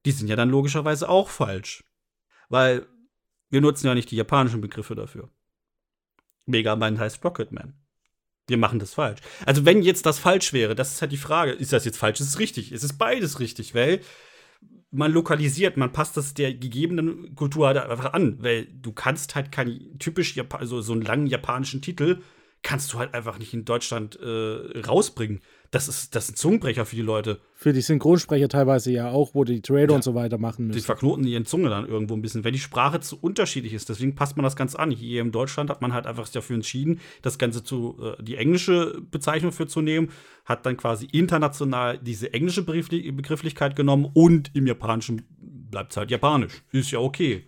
[0.05, 1.85] die sind ja dann logischerweise auch falsch.
[2.51, 2.87] Weil
[3.49, 5.31] wir nutzen ja nicht die japanischen Begriffe dafür.
[6.45, 7.73] Mega Man heißt Rocketman.
[8.47, 9.21] Wir machen das falsch.
[9.47, 12.21] Also, wenn jetzt das falsch wäre, das ist halt die Frage, ist das jetzt falsch?
[12.21, 12.73] Ist es richtig?
[12.73, 13.75] Ist es beides richtig?
[13.75, 14.01] Weil
[14.91, 19.53] man lokalisiert, man passt das der gegebenen Kultur halt einfach an, weil du kannst halt
[19.53, 22.23] keinen typisch Jap also so einen langen japanischen Titel
[22.63, 25.41] kannst du halt einfach nicht in Deutschland äh, rausbringen.
[25.73, 27.41] Das ist, das ist ein Zungenbrecher für die Leute.
[27.55, 29.95] Für die Synchronsprecher teilweise ja auch, wo die Trailer ja.
[29.95, 30.79] und so weiter machen müssen.
[30.79, 33.89] Die verknoten ihren Zunge dann irgendwo ein bisschen, wenn die Sprache zu unterschiedlich ist.
[33.89, 34.91] Deswegen passt man das ganz an.
[34.91, 39.01] Hier in Deutschland hat man halt einfach dafür entschieden, das Ganze zu, äh, die englische
[39.13, 40.11] Bezeichnung für zu nehmen,
[40.45, 46.65] hat dann quasi international diese englische Begrifflichkeit genommen und im Japanischen bleibt es halt Japanisch.
[46.73, 47.47] Ist ja okay.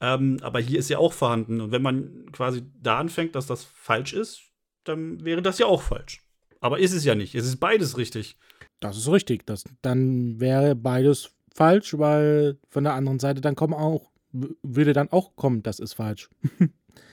[0.00, 1.60] Ähm, aber hier ist ja auch vorhanden.
[1.60, 4.40] Und wenn man quasi da anfängt, dass das falsch ist,
[4.84, 6.23] dann wäre das ja auch falsch.
[6.64, 7.34] Aber ist es ja nicht.
[7.34, 8.38] Es ist beides richtig.
[8.80, 9.44] Das ist richtig.
[9.44, 15.12] Das, dann wäre beides falsch, weil von der anderen Seite dann kommen auch, würde dann
[15.12, 16.30] auch kommen, das ist falsch.
[16.58, 16.68] es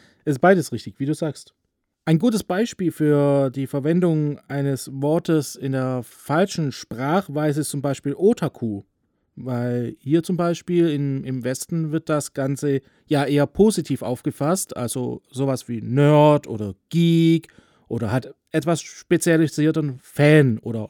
[0.35, 1.53] ist beides richtig, wie du sagst.
[2.05, 8.15] Ein gutes Beispiel für die Verwendung eines Wortes in der falschen Sprachweise ist zum Beispiel
[8.15, 8.83] Otaku.
[9.35, 15.21] Weil hier zum Beispiel in, im Westen wird das Ganze ja eher positiv aufgefasst, also
[15.29, 17.49] sowas wie Nerd oder Geek
[17.89, 20.89] oder hat etwas spezialisierten Fan oder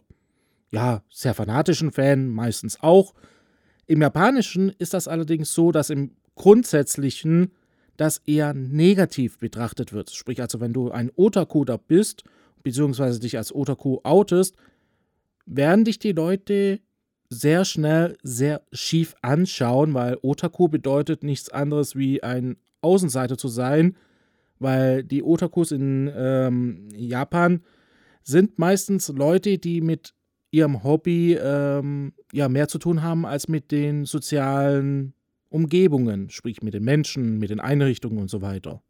[0.71, 3.13] ja, sehr fanatischen Fan meistens auch.
[3.87, 7.51] Im Japanischen ist das allerdings so, dass im Grundsätzlichen
[7.97, 10.11] das eher negativ betrachtet wird.
[10.11, 12.23] Sprich also, wenn du ein Otaku da bist,
[12.63, 14.55] beziehungsweise dich als Otaku outest,
[15.45, 16.79] werden dich die Leute
[17.29, 23.95] sehr schnell sehr schief anschauen, weil Otaku bedeutet nichts anderes wie ein Außenseiter zu sein,
[24.61, 27.63] weil die Otakus in ähm, Japan
[28.23, 30.13] sind meistens Leute, die mit
[30.51, 35.13] ihrem Hobby ähm, ja mehr zu tun haben als mit den sozialen
[35.49, 38.81] Umgebungen, sprich mit den Menschen, mit den Einrichtungen und so weiter.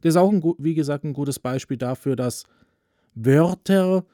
[0.00, 2.44] Das ist auch, ein, wie gesagt, ein gutes Beispiel dafür, dass
[3.14, 4.04] Wörter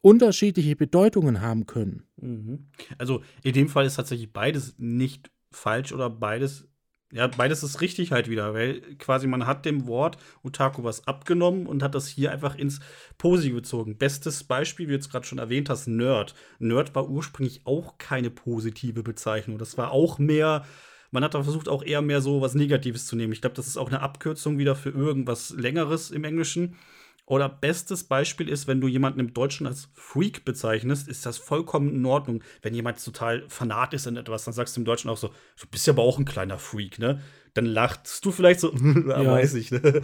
[0.00, 2.02] unterschiedliche Bedeutungen haben können.
[2.16, 2.66] Mhm.
[2.98, 6.66] Also in dem Fall ist tatsächlich beides nicht falsch oder beides
[7.12, 11.66] ja, beides ist richtig halt wieder, weil quasi man hat dem Wort Otaku was abgenommen
[11.66, 12.80] und hat das hier einfach ins
[13.18, 13.98] Positive gezogen.
[13.98, 16.34] Bestes Beispiel, wie du jetzt gerade schon erwähnt hast, Nerd.
[16.58, 19.58] Nerd war ursprünglich auch keine positive Bezeichnung.
[19.58, 20.64] Das war auch mehr,
[21.10, 23.34] man hat da versucht, auch eher mehr so was Negatives zu nehmen.
[23.34, 26.76] Ich glaube, das ist auch eine Abkürzung wieder für irgendwas Längeres im Englischen.
[27.24, 31.94] Oder bestes Beispiel ist, wenn du jemanden im Deutschen als Freak bezeichnest, ist das vollkommen
[31.94, 32.42] in Ordnung.
[32.62, 35.28] Wenn jemand total fanat ist in etwas, dann sagst du im Deutschen auch so,
[35.60, 37.22] du bist ja aber auch ein kleiner Freak, ne?
[37.54, 39.24] Dann lachst du vielleicht so, ja.
[39.24, 40.02] weiß ich, ne?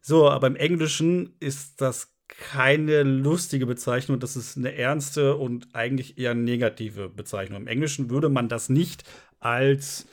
[0.00, 6.18] So, aber im Englischen ist das keine lustige Bezeichnung, das ist eine ernste und eigentlich
[6.18, 7.62] eher negative Bezeichnung.
[7.62, 9.04] Im Englischen würde man das nicht
[9.40, 10.06] als,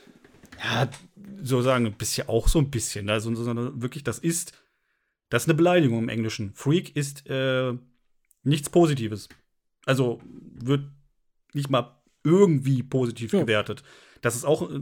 [0.64, 0.90] ja,
[1.42, 3.20] so sagen, bisher auch so ein bisschen, ne?
[3.22, 4.54] sondern wirklich, das ist
[5.30, 6.52] das ist eine Beleidigung im Englischen.
[6.54, 7.74] Freak ist äh,
[8.44, 9.30] nichts Positives.
[9.86, 10.22] Also
[10.54, 10.82] wird
[11.54, 13.42] nicht mal irgendwie positiv ja.
[13.42, 13.84] gewertet.
[14.22, 14.70] Das ist auch.
[14.70, 14.80] Äh,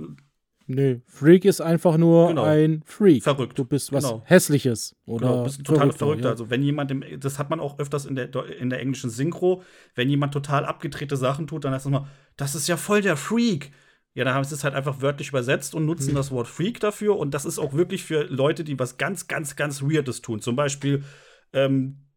[0.68, 2.44] Nee, Freak ist einfach nur genau.
[2.44, 3.22] ein Freak.
[3.24, 3.60] Verrückt.
[3.60, 4.24] Du bist was genau.
[4.26, 4.96] Hässliches.
[5.06, 6.26] Oder genau, bist total verrückter.
[6.26, 6.32] Ja.
[6.32, 9.62] Also, wenn jemand, im, das hat man auch öfters in der, in der englischen Synchro,
[9.94, 13.16] wenn jemand total abgedrehte Sachen tut, dann heißt es immer, das ist ja voll der
[13.16, 13.74] Freak.
[14.16, 16.16] Ja, dann haben sie es halt einfach wörtlich übersetzt und nutzen mhm.
[16.16, 17.18] das Wort Freak dafür.
[17.18, 20.40] Und das ist auch wirklich für Leute, die was ganz, ganz, ganz Weirdes tun.
[20.40, 21.04] Zum Beispiel
[21.52, 22.08] ähm,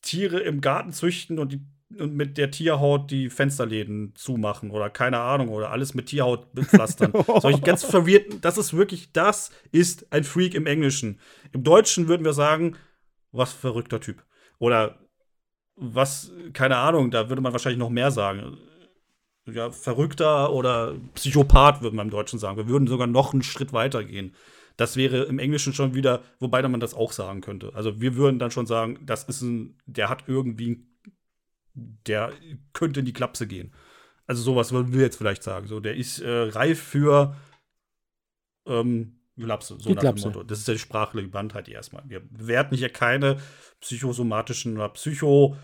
[0.00, 1.60] Tiere im Garten züchten und, die,
[1.98, 7.12] und mit der Tierhaut die Fensterläden zumachen oder keine Ahnung oder alles mit Tierhaut bepflastern.
[7.40, 11.20] Solche ganz verwirrten, das ist wirklich, das ist ein Freak im Englischen.
[11.52, 12.76] Im Deutschen würden wir sagen,
[13.30, 14.24] was verrückter Typ.
[14.58, 15.00] Oder
[15.74, 18.56] was, keine Ahnung, da würde man wahrscheinlich noch mehr sagen
[19.46, 22.56] ja, verrückter oder Psychopath, würde man im Deutschen sagen.
[22.56, 24.34] Wir würden sogar noch einen Schritt weiter gehen.
[24.76, 27.72] Das wäre im Englischen schon wieder, wobei man das auch sagen könnte.
[27.74, 30.84] Also wir würden dann schon sagen, das ist ein, der hat irgendwie,
[31.74, 32.32] der
[32.72, 33.72] könnte in die Klapse gehen.
[34.26, 35.66] Also sowas würden wir jetzt vielleicht sagen.
[35.66, 37.36] So, der ist äh, reif für
[38.66, 40.42] ähm, Glapse, so die nach dem Motto.
[40.42, 42.02] Das ist ja die sprachliche Bandheit erstmal.
[42.06, 43.38] Wir bewerten hier keine
[43.80, 45.56] psychosomatischen oder psycho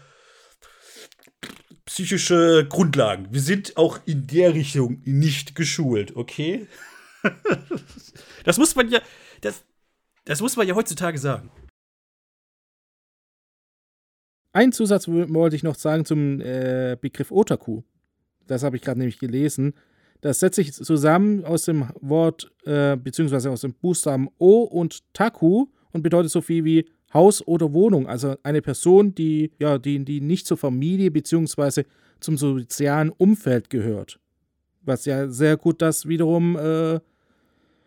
[1.85, 3.29] psychische Grundlagen.
[3.31, 6.67] Wir sind auch in der Richtung nicht geschult, okay?
[8.45, 9.01] das muss man ja,
[9.41, 9.65] das,
[10.25, 11.51] das muss man ja heutzutage sagen.
[14.53, 17.83] Ein Zusatz wollte ich noch sagen zum äh, Begriff Otaku.
[18.47, 19.75] Das habe ich gerade nämlich gelesen.
[20.21, 25.67] Das setzt sich zusammen aus dem Wort, äh, beziehungsweise aus dem Buchstaben O und Taku
[25.91, 28.07] und bedeutet so viel wie Haus oder Wohnung.
[28.07, 31.85] Also eine Person, die, ja, die, die nicht zur Familie bzw.
[32.21, 34.19] zum sozialen Umfeld gehört.
[34.83, 37.01] Was ja sehr gut das wiederum äh,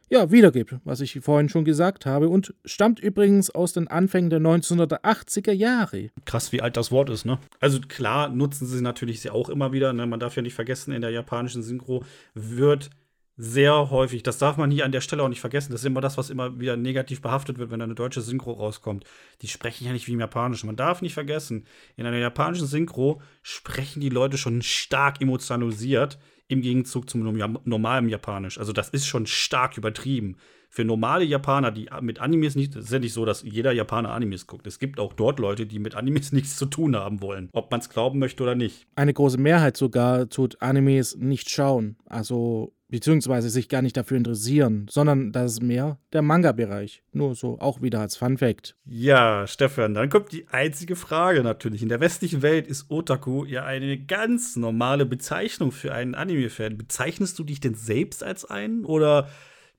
[0.10, 4.40] ja, wiedergibt, was ich vorhin schon gesagt habe und stammt übrigens aus den Anfängen der
[4.40, 6.10] 1980er Jahre.
[6.26, 7.40] Krass, wie alt das Wort ist, ne?
[7.60, 10.06] Also klar nutzen sie natürlich sie auch immer wieder, ne?
[10.06, 12.04] Man darf ja nicht vergessen, in der japanischen Synchro
[12.36, 12.92] wird
[13.38, 16.02] sehr häufig, das darf man hier an der Stelle auch nicht vergessen, das ist immer
[16.02, 19.04] das, was immer wieder negativ behaftet wird, wenn eine deutsche Synchro rauskommt.
[19.42, 20.68] Die sprechen ja nicht wie im Japanischen.
[20.68, 21.66] Man darf nicht vergessen,
[21.98, 26.18] in einer japanischen Synchro sprechen die Leute schon stark emotionalisiert
[26.48, 27.24] im Gegenzug zum
[27.64, 28.58] normalen Japanisch.
[28.58, 30.38] Also das ist schon stark übertrieben.
[30.70, 34.46] Für normale Japaner, die mit Animes nicht, ist ja nicht so, dass jeder Japaner Animes
[34.46, 34.68] guckt.
[34.68, 37.80] Es gibt auch dort Leute, die mit Animes nichts zu tun haben wollen, ob man
[37.80, 38.86] es glauben möchte oder nicht.
[38.96, 41.98] Eine große Mehrheit sogar tut Animes nicht schauen.
[42.06, 47.04] Also beziehungsweise sich gar nicht dafür interessieren, sondern das ist mehr der Manga-Bereich.
[47.12, 48.76] Nur so auch wieder als Fun Fact.
[48.86, 51.82] Ja, Stefan, dann kommt die einzige Frage natürlich.
[51.82, 56.78] In der westlichen Welt ist Otaku ja eine ganz normale Bezeichnung für einen Anime-Fan.
[56.78, 59.30] Bezeichnest du dich denn selbst als einen oder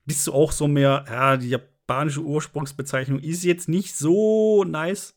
[0.05, 5.16] bist du auch so mehr, ja, die japanische Ursprungsbezeichnung ist jetzt nicht so nice?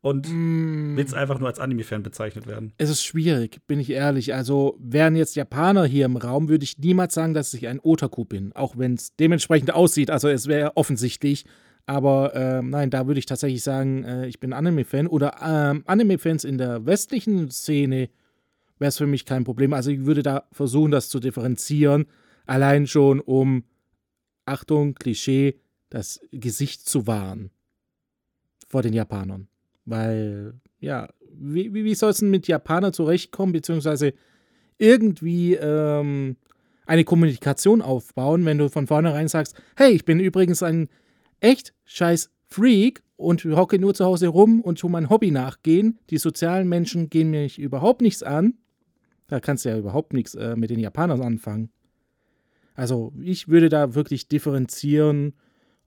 [0.00, 0.96] Und mm.
[0.96, 2.72] willst einfach nur als Anime-Fan bezeichnet werden.
[2.78, 4.34] Es ist schwierig, bin ich ehrlich.
[4.34, 8.24] Also wären jetzt Japaner hier im Raum, würde ich niemals sagen, dass ich ein Otaku
[8.24, 10.10] bin, auch wenn es dementsprechend aussieht.
[10.10, 11.44] Also es wäre offensichtlich.
[11.86, 15.06] Aber äh, nein, da würde ich tatsächlich sagen, äh, ich bin Anime-Fan.
[15.06, 18.10] Oder ähm, Anime-Fans in der westlichen Szene
[18.78, 19.72] wäre es für mich kein Problem.
[19.72, 22.06] Also ich würde da versuchen, das zu differenzieren.
[22.44, 23.64] Allein schon um,
[24.44, 27.50] Achtung, Klischee, das Gesicht zu wahren
[28.68, 29.48] vor den Japanern.
[29.86, 34.14] Weil, ja, wie, wie, soll es denn mit Japanern zurechtkommen, beziehungsweise
[34.78, 36.36] irgendwie ähm,
[36.86, 40.88] eine Kommunikation aufbauen, wenn du von vornherein sagst, hey, ich bin übrigens ein
[41.40, 45.98] echt scheiß Freak und hocke nur zu Hause rum und tu mein Hobby nachgehen.
[46.10, 48.54] Die sozialen Menschen gehen mich überhaupt nichts an.
[49.28, 51.70] Da kannst du ja überhaupt nichts äh, mit den Japanern anfangen.
[52.74, 55.34] Also ich würde da wirklich differenzieren.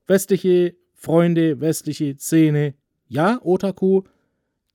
[0.07, 2.73] Westliche Freunde, westliche Szene,
[3.09, 4.03] ja, Otaku,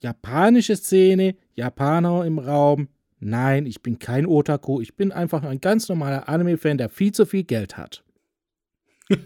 [0.01, 2.89] japanische Szene, Japaner im Raum.
[3.21, 4.81] Nein, ich bin kein Otaku.
[4.83, 8.05] Ich bin einfach ein ganz normaler Anime-Fan, der viel zu viel Geld hat.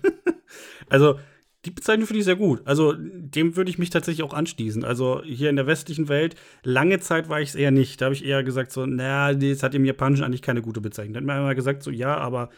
[0.89, 1.19] also,
[1.65, 2.63] die Bezeichnung finde ich sehr gut.
[2.65, 4.85] Also, dem würde ich mich tatsächlich auch anschließen.
[4.85, 8.01] Also, hier in der westlichen Welt, lange Zeit war ich es eher nicht.
[8.01, 11.15] Da habe ich eher gesagt, so, naja, das hat im Japanischen eigentlich keine gute Bezeichnung.
[11.15, 12.51] Da hat man immer gesagt, so, ja, aber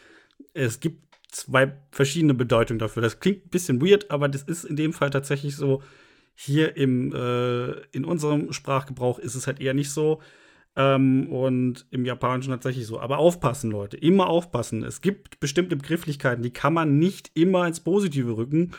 [0.53, 3.01] es gibt zwei verschiedene Bedeutungen dafür.
[3.01, 5.81] Das klingt ein bisschen weird, aber das ist in dem Fall tatsächlich so,
[6.35, 10.21] hier im, äh, in unserem Sprachgebrauch ist es halt eher nicht so.
[10.75, 12.99] Ähm, und im Japanischen tatsächlich so.
[12.99, 13.97] Aber aufpassen, Leute.
[13.97, 14.83] Immer aufpassen.
[14.83, 18.71] Es gibt bestimmte Begrifflichkeiten, die kann man nicht immer ins Positive rücken.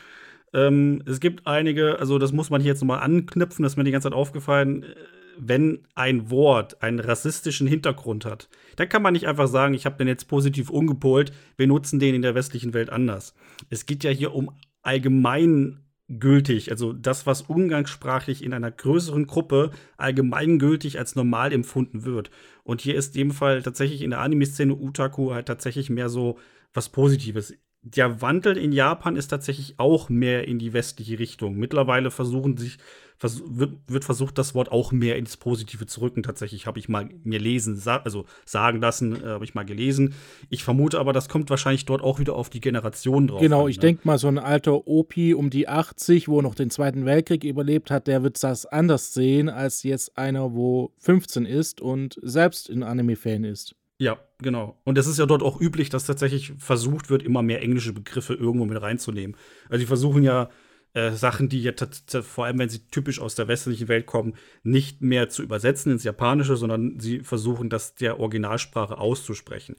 [0.54, 3.84] Ähm, es gibt einige, also das muss man hier jetzt nochmal anknüpfen, das ist mir
[3.84, 4.84] die ganze Zeit aufgefallen.
[4.84, 4.94] Äh,
[5.38, 9.96] wenn ein Wort einen rassistischen Hintergrund hat, dann kann man nicht einfach sagen, ich habe
[9.96, 13.34] den jetzt positiv umgepolt, wir nutzen den in der westlichen Welt anders.
[13.70, 14.50] Es geht ja hier um
[14.82, 15.80] allgemein
[16.18, 22.30] gültig, also das, was umgangssprachlich in einer größeren Gruppe allgemeingültig als normal empfunden wird.
[22.64, 26.38] Und hier ist in dem Fall tatsächlich in der Anime-Szene Utaku halt tatsächlich mehr so
[26.74, 31.56] was Positives der Wandel in Japan ist tatsächlich auch mehr in die westliche Richtung.
[31.56, 32.78] Mittlerweile versuchen sich,
[33.18, 36.22] vers wird, wird, versucht, das Wort auch mehr ins Positive zu rücken.
[36.22, 40.14] Tatsächlich habe ich mal mir lesen, sa also sagen lassen, äh, habe ich mal gelesen.
[40.48, 43.40] Ich vermute aber, das kommt wahrscheinlich dort auch wieder auf die Generation drauf.
[43.40, 43.82] Genau, an, ich ne?
[43.82, 47.90] denke mal, so ein alter Opi um die 80, wo noch den Zweiten Weltkrieg überlebt
[47.90, 52.84] hat, der wird das anders sehen als jetzt einer, wo 15 ist und selbst ein
[52.84, 53.74] Anime-Fan ist.
[54.02, 54.80] Ja, genau.
[54.82, 58.34] Und es ist ja dort auch üblich, dass tatsächlich versucht wird, immer mehr englische Begriffe
[58.34, 59.36] irgendwo mit reinzunehmen.
[59.68, 60.50] Also die versuchen ja
[60.92, 64.34] äh, Sachen, die jetzt vor allem, wenn sie typisch aus der westlichen Welt kommen,
[64.64, 69.76] nicht mehr zu übersetzen ins Japanische, sondern sie versuchen, das der Originalsprache auszusprechen.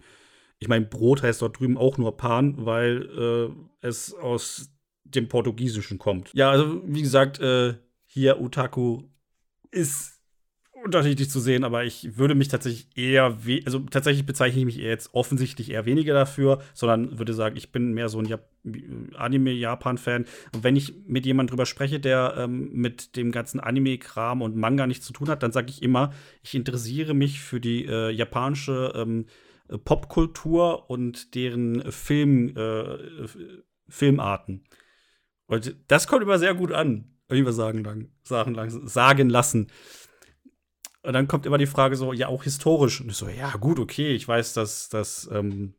[0.57, 4.69] Ich meine, Brot heißt dort drüben auch nur Pan, weil äh, es aus
[5.03, 6.31] dem Portugiesischen kommt.
[6.33, 7.73] Ja, also wie gesagt, äh,
[8.05, 9.03] hier Utaku
[9.69, 10.22] ist
[10.83, 15.13] unterschiedlich zu sehen, aber ich würde mich tatsächlich eher, also tatsächlich bezeichne ich mich jetzt
[15.13, 18.49] offensichtlich eher weniger dafür, sondern würde sagen, ich bin mehr so ein Jap
[19.17, 20.25] Anime-Japan-Fan.
[20.53, 24.87] Und wenn ich mit jemandem drüber spreche, der ähm, mit dem ganzen Anime-Kram und Manga
[24.87, 28.93] nichts zu tun hat, dann sage ich immer, ich interessiere mich für die äh, japanische
[28.95, 29.25] ähm,
[29.83, 33.27] Popkultur und deren Film, äh,
[33.89, 34.63] Filmarten.
[35.47, 39.67] Und das kommt immer sehr gut an, mal sagen, lang, sagen, lang, sagen lassen.
[41.03, 43.01] Und dann kommt immer die Frage so, ja, auch historisch.
[43.01, 45.73] Und ich so, ja, gut, okay, ich weiß, dass, dass ähm,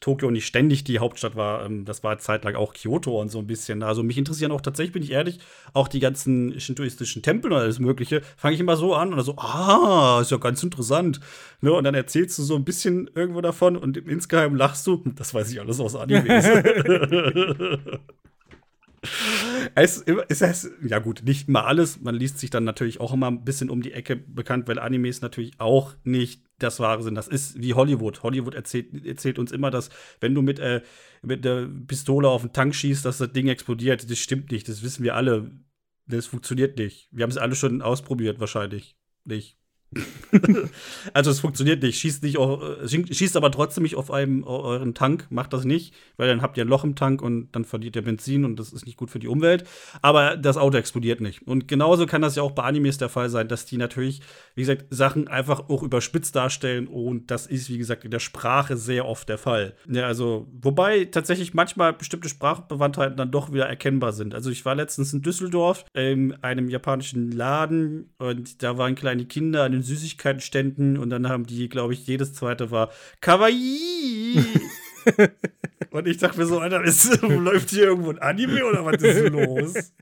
[0.00, 1.64] Tokio nicht ständig die Hauptstadt war.
[1.64, 3.82] Ähm, das war zeitlang auch Kyoto und so ein bisschen.
[3.82, 5.38] Also mich interessieren auch tatsächlich, bin ich ehrlich,
[5.72, 8.20] auch die ganzen shintoistischen Tempel und alles Mögliche.
[8.36, 11.20] Fange ich immer so an und so, ah, ist ja ganz interessant.
[11.62, 11.72] Ne?
[11.72, 15.50] Und dann erzählst du so ein bisschen irgendwo davon und insgeheim lachst du, das weiß
[15.50, 16.44] ich alles aus Animes.
[19.74, 22.00] es ist es, ja gut, nicht mal alles.
[22.00, 25.20] Man liest sich dann natürlich auch immer ein bisschen um die Ecke bekannt, weil Animes
[25.20, 27.14] natürlich auch nicht das Wahre sind.
[27.14, 28.22] Das ist wie Hollywood.
[28.22, 29.90] Hollywood erzählt, erzählt uns immer, dass
[30.20, 30.82] wenn du mit, äh,
[31.22, 34.10] mit der Pistole auf den Tank schießt, dass das Ding explodiert.
[34.10, 34.68] Das stimmt nicht.
[34.68, 35.50] Das wissen wir alle.
[36.06, 37.08] Das funktioniert nicht.
[37.12, 38.96] Wir haben es alle schon ausprobiert, wahrscheinlich.
[39.24, 39.58] Nicht.
[41.14, 41.98] also es funktioniert nicht.
[41.98, 45.26] Schießt nicht auf, äh, schießt aber trotzdem nicht auf einem euren Tank.
[45.30, 48.02] Macht das nicht, weil dann habt ihr ein Loch im Tank und dann verliert ihr
[48.02, 49.64] Benzin und das ist nicht gut für die Umwelt.
[50.02, 51.46] Aber das Auto explodiert nicht.
[51.46, 54.20] Und genauso kann das ja auch bei Animes der Fall sein, dass die natürlich,
[54.54, 58.76] wie gesagt, Sachen einfach auch überspitzt darstellen und das ist, wie gesagt, in der Sprache
[58.76, 59.74] sehr oft der Fall.
[59.88, 64.34] Ja, also, wobei tatsächlich manchmal bestimmte Sprachbewandtheiten dann doch wieder erkennbar sind.
[64.34, 69.64] Also ich war letztens in Düsseldorf in einem japanischen Laden und da waren kleine Kinder
[69.64, 74.44] an den Süßigkeitenständen und dann haben die, glaube ich, jedes zweite war Kawaii.
[75.90, 79.30] und ich dachte mir so, Alter, ist, läuft hier irgendwo ein Anime oder was ist
[79.30, 79.74] los?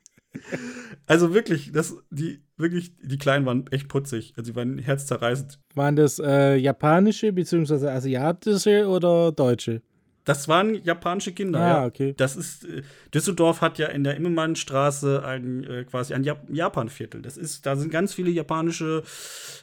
[1.05, 4.33] Also wirklich, das, die, wirklich, die Kleinen waren echt putzig.
[4.37, 5.59] Also die waren herzzerreißend.
[5.75, 7.89] Waren das äh, japanische bzw.
[7.89, 9.81] asiatische oder deutsche?
[10.25, 11.85] Das waren japanische Kinder, ah, ja.
[11.85, 12.13] okay.
[12.15, 12.83] Das ist, äh,
[13.13, 17.21] Düsseldorf hat ja in der Immermannstraße ein, äh, quasi ein Jap Japanviertel.
[17.21, 19.03] Das ist, da sind ganz viele japanische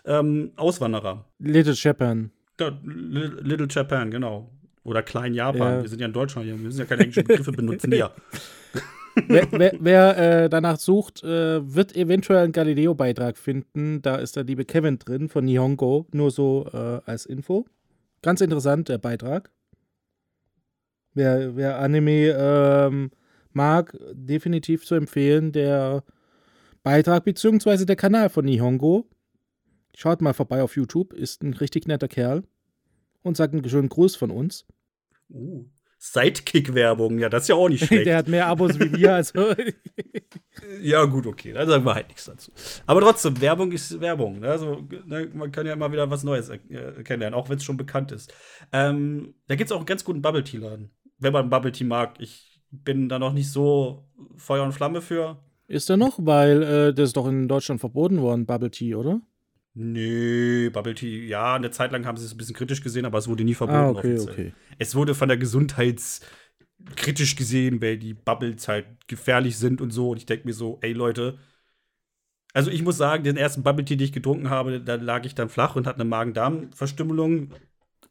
[0.05, 1.25] ähm, Auswanderer.
[1.39, 2.31] Little Japan.
[2.59, 4.51] Ja, Little Japan, genau.
[4.85, 5.77] Oder Klein Japan.
[5.77, 5.83] Ja.
[5.83, 8.11] Wir sind ja in Deutschland, wir müssen ja keine englischen Begriffe benutzen hier.
[9.29, 14.03] wer, wer, wer äh, danach sucht, äh, wird eventuell einen Galileo-Beitrag finden.
[14.03, 17.67] Da ist der liebe Kevin drin von Nihongo, nur so äh, als Info.
[18.23, 19.51] Ganz interessant, der Beitrag.
[21.15, 23.11] Wer, wer Anime ähm,
[23.53, 26.05] mag, definitiv zu empfehlen, der
[26.83, 27.85] Beitrag bzw.
[27.85, 29.09] der Kanal von Nihongo.
[29.95, 32.45] Schaut mal vorbei auf YouTube, ist ein richtig netter Kerl
[33.23, 34.67] und sagt einen schönen Gruß von uns.
[35.29, 35.67] Uh,
[36.03, 38.07] Sidekick-Werbung, ja, das ist ja auch nicht schlecht.
[38.07, 39.55] Der hat mehr Abos wie wir, also.
[40.81, 42.51] ja, gut, okay, dann sagen wir halt nichts dazu.
[42.87, 44.41] Aber trotzdem, Werbung ist Werbung.
[44.41, 44.49] Ne?
[44.49, 46.59] Also, ne, man kann ja immer wieder was Neues äh,
[47.05, 48.33] kennenlernen, auch wenn es schon bekannt ist.
[48.73, 52.15] Ähm, da gibt es auch einen ganz guten Bubble Tea-Laden, wenn man Bubble Tea mag.
[52.19, 54.05] Ich bin da noch nicht so
[54.37, 55.39] Feuer und Flamme für.
[55.69, 56.19] Ist er noch?
[56.21, 59.21] Weil äh, das ist doch in Deutschland verboten worden, Bubble Tea, oder?
[59.75, 63.19] Nee, Bubble Tea, ja, eine Zeit lang haben sie es ein bisschen kritisch gesehen, aber
[63.19, 63.79] es wurde nie verboten.
[63.79, 64.53] Ah, okay, okay.
[64.79, 66.23] Es wurde von der Gesundheits
[66.97, 70.11] kritisch gesehen, weil die Bubbles halt gefährlich sind und so.
[70.11, 71.39] Und ich denke mir so, ey Leute,
[72.53, 75.35] also ich muss sagen, den ersten Bubble Tea, den ich getrunken habe, da lag ich
[75.35, 77.53] dann flach und hatte eine Magen-Darm-Verstümmelung.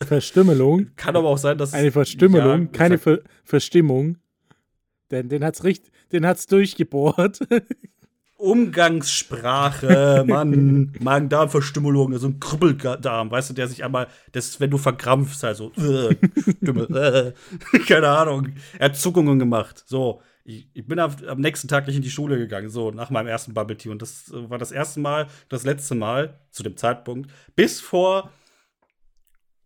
[0.01, 0.91] Verstümmelung?
[0.95, 1.73] Kann aber auch sein, dass.
[1.73, 4.17] Eine Verstümmelung, ja, keine Ver Verstimmung.
[5.11, 7.39] Denn den hat's richtig, den hat's durchgebohrt.
[8.39, 15.43] Umgangssprache, Mann, Magen-Darm-Verstümmelung, so ein Krüppeldarm, weißt du, der sich einmal, das, wenn du verkrampfst,
[15.43, 16.15] also, äh,
[16.63, 17.33] Stimme,
[17.73, 20.21] äh, keine Ahnung, er hat Zuckungen gemacht, so.
[20.45, 23.27] Ich, ich bin am, am, nächsten Tag nicht in die Schule gegangen, so, nach meinem
[23.27, 23.89] ersten Bubble Tea.
[23.89, 28.31] Und das war das erste Mal, das letzte Mal, zu dem Zeitpunkt, bis vor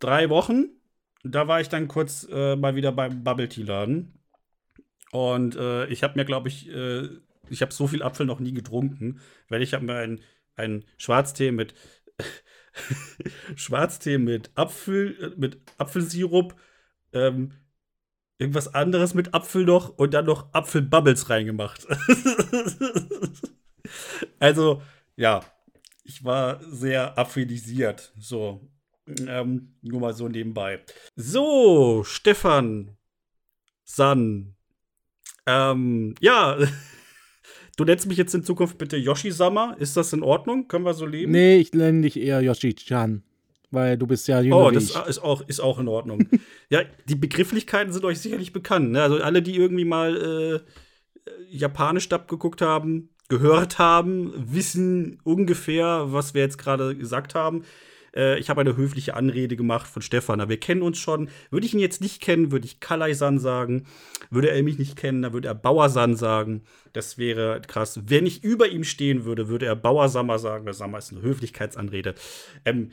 [0.04, 0.66] drei Wochen.
[1.24, 4.20] Da war ich dann kurz äh, mal wieder beim Bubble Tea Laden.
[5.12, 7.08] Und äh, ich habe mir, glaube ich, äh,
[7.50, 10.22] ich habe so viel Apfel noch nie getrunken, weil ich habe mir einen,
[10.56, 11.74] einen Schwarztee mit
[13.56, 16.56] Schwarztee mit Apfel, äh, mit Apfelsirup,
[17.14, 17.54] ähm,
[18.38, 21.88] irgendwas anderes mit Apfel noch und dann noch Apfelbubbles reingemacht.
[24.40, 24.82] also,
[25.16, 25.46] ja,
[26.04, 28.14] ich war sehr apfelisiert.
[28.18, 28.73] So,
[29.28, 30.82] ähm, nur mal so nebenbei.
[31.16, 32.98] So, Stefan,
[33.84, 34.56] San.
[35.46, 36.58] Ähm, ja.
[37.76, 39.76] Du nennst mich jetzt in Zukunft bitte Yoshi-Sama.
[39.80, 40.68] Ist das in Ordnung?
[40.68, 41.32] Können wir so leben?
[41.32, 43.24] Nee, ich nenne dich eher Yoshi-chan.
[43.72, 46.30] Weil du bist ja jünger Oh, das ist auch, ist auch in Ordnung.
[46.70, 48.92] ja, die Begrifflichkeiten sind euch sicherlich bekannt.
[48.92, 49.02] Ne?
[49.02, 50.62] Also alle, die irgendwie mal
[51.26, 57.64] äh, Japanisch Dub geguckt haben, gehört haben, wissen ungefähr, was wir jetzt gerade gesagt haben.
[58.16, 60.42] Äh, ich habe eine höfliche Anrede gemacht von Stefan.
[60.42, 61.30] Aber wir kennen uns schon.
[61.50, 63.86] Würde ich ihn jetzt nicht kennen, würde ich Kalai-san sagen.
[64.30, 66.62] Würde er mich nicht kennen, dann würde er Bauer-san sagen.
[66.94, 68.00] Das wäre krass.
[68.06, 70.66] Wenn ich über ihm stehen würde, würde er Bauer-Sammer sagen.
[70.66, 72.16] Der Sammer ist eine Höflichkeitsanrede.
[72.66, 72.92] Ähm,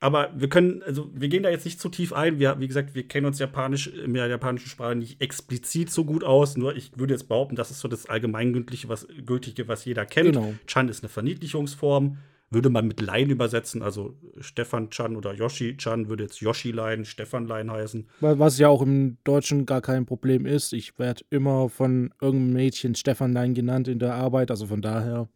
[0.00, 2.38] aber wir können, also wir gehen da jetzt nicht zu tief ein.
[2.38, 6.24] Wir, wie gesagt, wir kennen uns Japanisch in der japanischen Sprache nicht explizit so gut
[6.24, 6.56] aus.
[6.56, 10.34] Nur ich würde jetzt behaupten, das ist so das Allgemeingültige, was, Gültige, was jeder kennt.
[10.34, 10.54] Genau.
[10.66, 12.18] Chan ist eine Verniedlichungsform
[12.50, 13.82] würde man mit Lein übersetzen.
[13.82, 18.08] Also Stefan Chan oder Yoshi Chan würde jetzt Yoshi Lein, Stefan Lein heißen.
[18.20, 20.72] Was ja auch im Deutschen gar kein Problem ist.
[20.72, 25.28] Ich werde immer von irgendeinem Mädchen Stefan Lein genannt in der Arbeit, also von daher.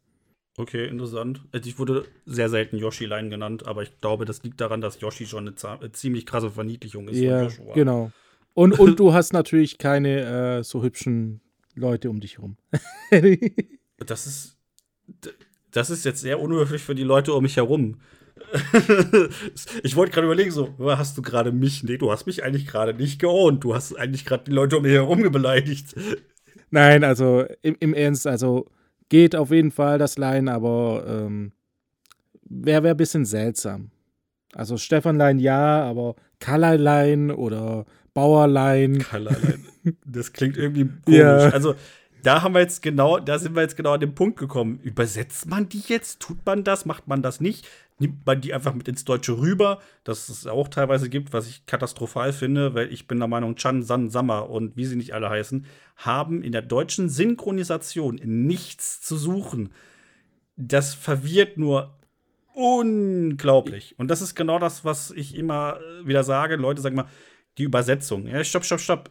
[0.57, 1.43] Okay, interessant.
[1.53, 5.01] Also ich wurde sehr selten Yoshi Lein genannt, aber ich glaube, das liegt daran, dass
[5.01, 7.19] Yoshi schon eine, ziemlich krasse Verniedlichung ist.
[7.19, 8.11] Ja, genau.
[8.53, 11.41] Und, und du hast natürlich keine äh, so hübschen
[11.75, 12.57] Leute um dich herum.
[13.99, 14.59] das ist
[15.73, 17.97] das ist jetzt sehr unhöflich für die Leute um mich herum.
[19.83, 21.83] ich wollte gerade überlegen, so, hast du gerade mich?
[21.83, 23.65] Nee, du hast mich eigentlich gerade nicht geohnt.
[23.65, 25.95] Du hast eigentlich gerade die Leute um mich herum beleidigt.
[26.71, 28.67] Nein, also im, im, Ernst, also
[29.09, 31.53] geht auf jeden Fall das Lein, aber ähm,
[32.45, 33.91] wäre wär ein bisschen seltsam.
[34.55, 38.99] Also Stefanlein ja, aber Kallerlein oder Bauerlein.
[38.99, 39.67] Kallerlein.
[40.07, 41.19] Das klingt irgendwie komisch.
[41.19, 41.49] Ja.
[41.49, 41.75] Also
[42.23, 44.79] da haben wir jetzt genau, da sind wir jetzt genau an den Punkt gekommen.
[44.83, 46.21] Übersetzt man die jetzt?
[46.21, 46.87] Tut man das?
[46.87, 47.69] Macht man das nicht?
[47.99, 49.81] Nimmt man die einfach mit ins Deutsche rüber?
[50.05, 53.83] Das es auch teilweise gibt, was ich katastrophal finde, weil ich bin der Meinung, Chan,
[53.83, 55.67] San, Sammer und wie sie nicht alle heißen,
[55.97, 59.71] haben in der deutschen Synchronisation nichts zu suchen.
[60.57, 61.99] Das verwirrt nur
[62.55, 63.95] unglaublich.
[63.99, 66.57] Und das ist genau das, was ich immer wieder sage.
[66.57, 67.09] Leute sagen mal,
[67.59, 68.27] die Übersetzung.
[68.27, 69.11] Ja, stopp, stopp, stopp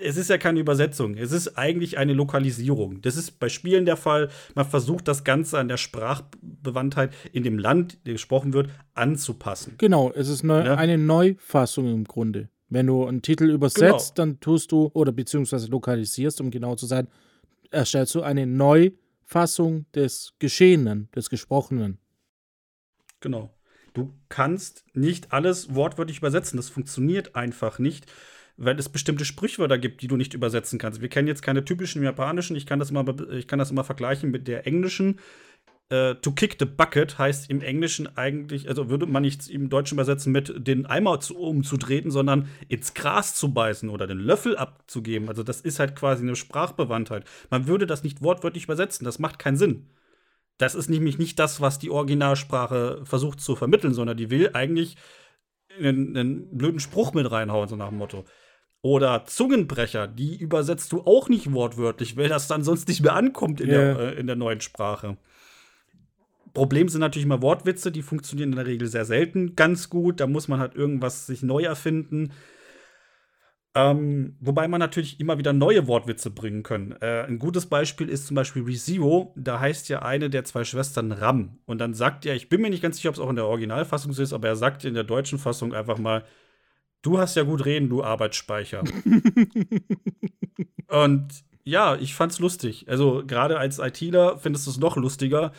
[0.00, 1.16] es ist ja keine Übersetzung.
[1.16, 3.00] Es ist eigentlich eine Lokalisierung.
[3.02, 4.28] Das ist bei Spielen der Fall.
[4.54, 9.74] Man versucht das Ganze an der Sprachbewandtheit in dem Land, der gesprochen wird, anzupassen.
[9.78, 10.74] Genau, es ist eine, ja?
[10.74, 12.48] eine Neufassung im Grunde.
[12.68, 14.26] Wenn du einen Titel übersetzt, genau.
[14.32, 17.08] dann tust du, oder beziehungsweise lokalisierst, um genau zu sein,
[17.70, 21.98] erstellst du eine Neufassung des Geschehenen, des Gesprochenen.
[23.20, 23.50] Genau.
[23.94, 26.58] Du kannst nicht alles wortwörtlich übersetzen.
[26.58, 28.06] Das funktioniert einfach nicht
[28.56, 31.00] weil es bestimmte Sprichwörter gibt, die du nicht übersetzen kannst.
[31.00, 34.30] Wir kennen jetzt keine typischen japanischen, ich kann das immer, ich kann das immer vergleichen
[34.30, 35.20] mit der englischen.
[35.92, 39.94] Uh, to kick the bucket heißt im Englischen eigentlich, also würde man nicht im Deutschen
[39.94, 45.28] übersetzen mit den Eimer zu, umzutreten, sondern ins Gras zu beißen oder den Löffel abzugeben.
[45.28, 47.24] Also das ist halt quasi eine Sprachbewandtheit.
[47.50, 49.86] Man würde das nicht wortwörtlich übersetzen, das macht keinen Sinn.
[50.58, 54.96] Das ist nämlich nicht das, was die Originalsprache versucht zu vermitteln, sondern die will eigentlich
[55.78, 58.24] einen, einen blöden Spruch mit reinhauen, so nach dem Motto.
[58.82, 63.60] Oder Zungenbrecher, die übersetzt du auch nicht wortwörtlich, weil das dann sonst nicht mehr ankommt
[63.60, 63.94] in, yeah.
[63.94, 65.16] der, äh, in der neuen Sprache.
[66.54, 70.20] Problem sind natürlich immer Wortwitze, die funktionieren in der Regel sehr selten ganz gut.
[70.20, 72.32] Da muss man halt irgendwas sich neu erfinden.
[73.74, 76.92] Ähm, wobei man natürlich immer wieder neue Wortwitze bringen können.
[77.02, 79.34] Äh, ein gutes Beispiel ist zum Beispiel ReZero.
[79.36, 81.58] Da heißt ja eine der zwei Schwestern Ram.
[81.66, 83.44] Und dann sagt er, ich bin mir nicht ganz sicher, ob es auch in der
[83.44, 86.24] Originalfassung so ist, aber er sagt in der deutschen Fassung einfach mal,
[87.06, 88.82] Du hast ja gut reden, du Arbeitsspeicher.
[90.88, 91.28] und
[91.62, 92.86] ja, ich fand's lustig.
[92.88, 95.52] Also gerade als ITler findest du es noch lustiger,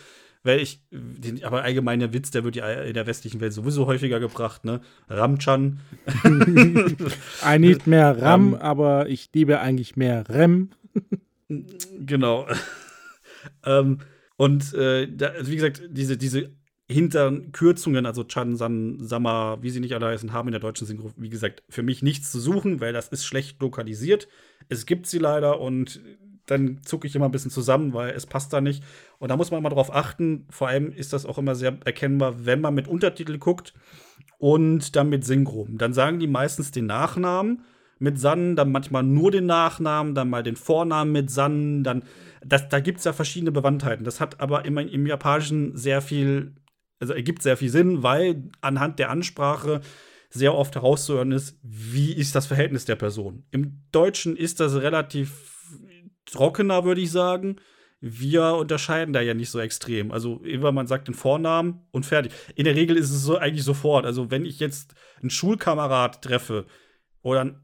[0.43, 3.85] weil ich, den, aber allgemein der Witz, der wird ja in der westlichen Welt sowieso
[3.85, 4.81] häufiger gebracht, ne?
[5.07, 5.79] Ramchan.
[6.25, 10.71] I need mehr Ram, um, aber ich liebe eigentlich mehr Rem.
[11.97, 12.45] genau.
[13.65, 13.99] ähm,
[14.35, 16.56] und äh, da, also wie gesagt, diese, diese
[16.89, 20.87] hinter Kürzungen, also Chan, San, Sama, wie sie nicht alle heißen, haben in der deutschen
[20.87, 24.27] Synchro, wie gesagt, für mich nichts zu suchen, weil das ist schlecht lokalisiert.
[24.69, 26.01] Es gibt sie leider und
[26.45, 28.83] dann zucke ich immer ein bisschen zusammen, weil es passt da nicht.
[29.19, 30.45] Und da muss man mal drauf achten.
[30.49, 33.73] Vor allem ist das auch immer sehr erkennbar, wenn man mit Untertitel guckt
[34.37, 35.67] und dann mit Synchro.
[35.69, 37.63] Dann sagen die meistens den Nachnamen
[37.99, 42.03] mit San, dann manchmal nur den Nachnamen, dann mal den Vornamen mit San, dann
[42.45, 44.05] das, da gibt es ja verschiedene Bewandtheiten.
[44.05, 46.53] Das hat aber immer im Japanischen sehr viel
[46.99, 49.81] also ergibt sehr viel Sinn, weil anhand der Ansprache
[50.29, 53.45] sehr oft herauszuhören ist, wie ist das Verhältnis der Person.
[53.51, 55.57] Im Deutschen ist das relativ
[56.25, 57.57] trockener, würde ich sagen.
[57.99, 60.11] Wir unterscheiden da ja nicht so extrem.
[60.11, 62.31] Also, immer man sagt den Vornamen und fertig.
[62.55, 64.05] In der Regel ist es so eigentlich sofort.
[64.05, 66.67] Also, wenn ich jetzt einen Schulkamerad treffe,
[67.23, 67.59] oder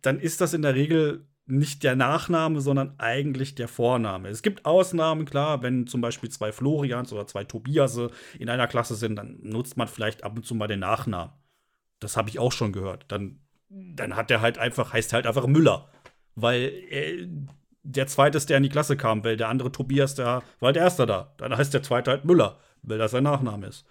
[0.00, 4.28] dann ist das in der Regel nicht der Nachname, sondern eigentlich der Vorname.
[4.28, 8.96] Es gibt Ausnahmen, klar, wenn zum Beispiel zwei Florians oder zwei Tobiase in einer Klasse
[8.96, 11.32] sind, dann nutzt man vielleicht ab und zu mal den Nachnamen.
[12.00, 13.04] Das habe ich auch schon gehört.
[13.08, 15.88] Dann, dann hat der halt einfach, heißt halt einfach Müller.
[16.34, 17.28] Weil äh,
[17.84, 20.82] der zweite ist, der in die Klasse kam, weil der andere Tobias, der war der
[20.82, 21.32] Erste da.
[21.38, 23.86] Dann heißt der zweite halt Müller, weil das sein Nachname ist.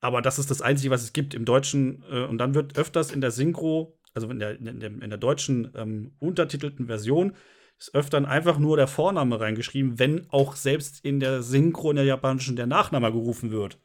[0.00, 2.04] Aber das ist das Einzige, was es gibt im Deutschen.
[2.08, 5.18] Äh, und dann wird öfters in der Synchro also in der, in der, in der
[5.18, 7.34] deutschen ähm, untertitelten Version,
[7.78, 12.06] ist öfter einfach nur der Vorname reingeschrieben, wenn auch selbst in der Synchro in der
[12.06, 13.78] japanischen der Nachname gerufen wird.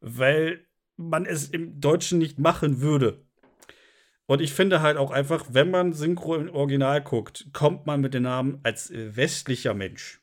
[0.00, 0.60] Weil
[0.96, 3.24] man es im Deutschen nicht machen würde.
[4.26, 8.12] Und ich finde halt auch einfach, wenn man Synchro im Original guckt, kommt man mit
[8.12, 10.20] dem Namen als westlicher Mensch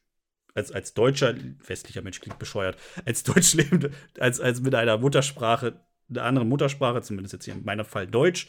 [0.56, 5.82] als, als deutscher, westlicher Mensch klingt bescheuert, als Deutsch lebende, als, als mit einer Muttersprache,
[6.10, 8.48] einer anderen Muttersprache, zumindest jetzt hier in meinem Fall Deutsch,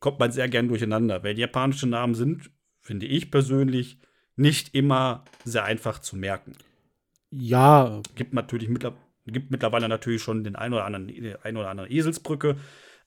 [0.00, 1.22] kommt man sehr gern durcheinander.
[1.22, 3.98] Weil japanische Namen sind, finde ich persönlich,
[4.36, 6.52] nicht immer sehr einfach zu merken.
[7.30, 8.02] Ja.
[8.14, 8.94] Gibt natürlich mittler
[9.26, 11.10] gibt mittlerweile natürlich schon den ein oder anderen,
[11.42, 12.56] ein oder anderen Eselsbrücke,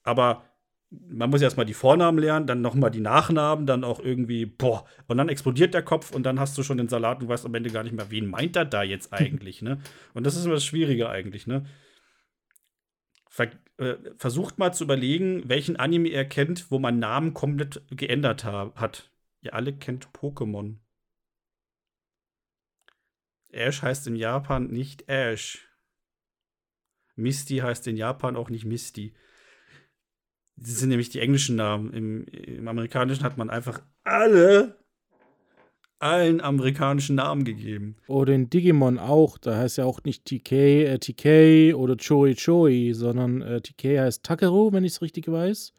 [0.04, 0.44] aber
[0.92, 5.18] man muss erstmal die Vornamen lernen, dann nochmal die Nachnamen, dann auch irgendwie, boah, und
[5.18, 7.70] dann explodiert der Kopf und dann hast du schon den Salat und weißt am Ende
[7.70, 9.80] gar nicht mehr, wen meint er da jetzt eigentlich, ne?
[10.14, 11.66] Und das ist immer das Schwierige eigentlich, ne?
[13.30, 18.44] Ver äh, versucht mal zu überlegen, welchen Anime er kennt, wo man Namen komplett geändert
[18.44, 19.12] hat.
[19.42, 20.78] Ihr alle kennt Pokémon.
[23.52, 25.68] Ash heißt in Japan nicht Ash.
[27.16, 29.14] Misty heißt in Japan auch nicht Misty.
[30.56, 31.94] Das sind nämlich die englischen Namen.
[31.94, 34.79] Im, Im, Amerikanischen hat man einfach alle,
[36.00, 37.96] allen amerikanischen Namen gegeben.
[38.08, 39.38] Oder in Digimon auch.
[39.38, 44.24] Da heißt ja auch nicht TK, äh, TK oder Choi Choi, sondern äh, TK heißt
[44.24, 45.74] Takeru, wenn ich es richtig weiß.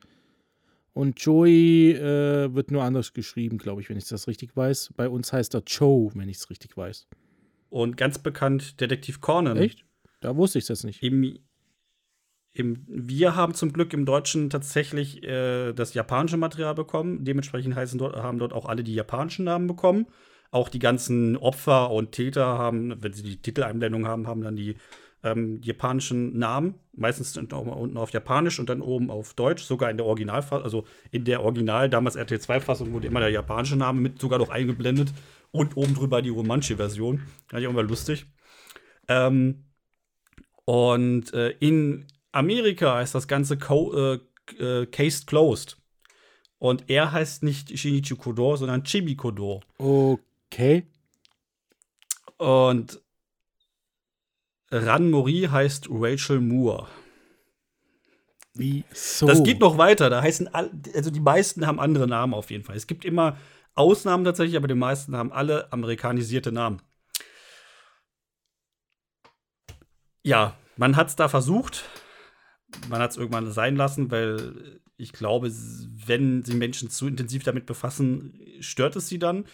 [0.93, 4.93] Und Joey äh, wird nur anders geschrieben, glaube ich, wenn ich das richtig weiß.
[4.97, 7.07] Bei uns heißt er Cho, wenn ich es richtig weiß.
[7.69, 9.57] Und ganz bekannt Detektiv Conan.
[9.57, 9.85] Echt?
[10.21, 11.03] Da wusste ich das nicht.
[11.03, 11.39] Im,
[12.53, 17.25] im, wir haben zum Glück im Deutschen tatsächlich äh, das japanische Material bekommen.
[17.25, 20.07] Dementsprechend heißen dort, haben dort auch alle die japanischen Namen bekommen.
[20.51, 24.77] Auch die ganzen Opfer und Täter haben, wenn sie die Titeleinblendung haben, haben dann die
[25.23, 26.75] ähm, japanischen Namen.
[26.93, 31.25] Meistens unten auf Japanisch und dann oben auf Deutsch, sogar in der Originalfassung, also in
[31.25, 35.13] der Original, damals RT2-Fassung, wurde immer der japanische Name mit sogar noch eingeblendet
[35.53, 37.23] und oben drüber die Romanche-Version.
[37.47, 38.27] Fand ich auch mal lustig.
[39.07, 39.67] Ähm,
[40.65, 44.21] und äh, in Amerika ist das Ganze Co äh,
[44.59, 45.77] äh, Case Closed.
[46.59, 49.63] Und er heißt nicht Shinichi Kodo, sondern Chibi Kodo.
[49.79, 50.87] Okay.
[52.37, 53.01] Und
[54.71, 56.87] Ran Mori heißt Rachel Moore.
[58.55, 59.27] Wie so?
[59.27, 60.11] Das geht noch weiter.
[60.11, 62.77] Da heißen all, also die meisten haben andere Namen auf jeden Fall.
[62.77, 63.39] Es gibt immer
[63.75, 66.83] Ausnahmen tatsächlich, aber die meisten haben alle amerikanisierte Namen.
[70.23, 71.85] Ja, man hat es da versucht.
[72.89, 75.51] Man hat es irgendwann sein lassen, weil ich glaube,
[76.07, 79.45] wenn sie Menschen zu intensiv damit befassen, stört es sie dann.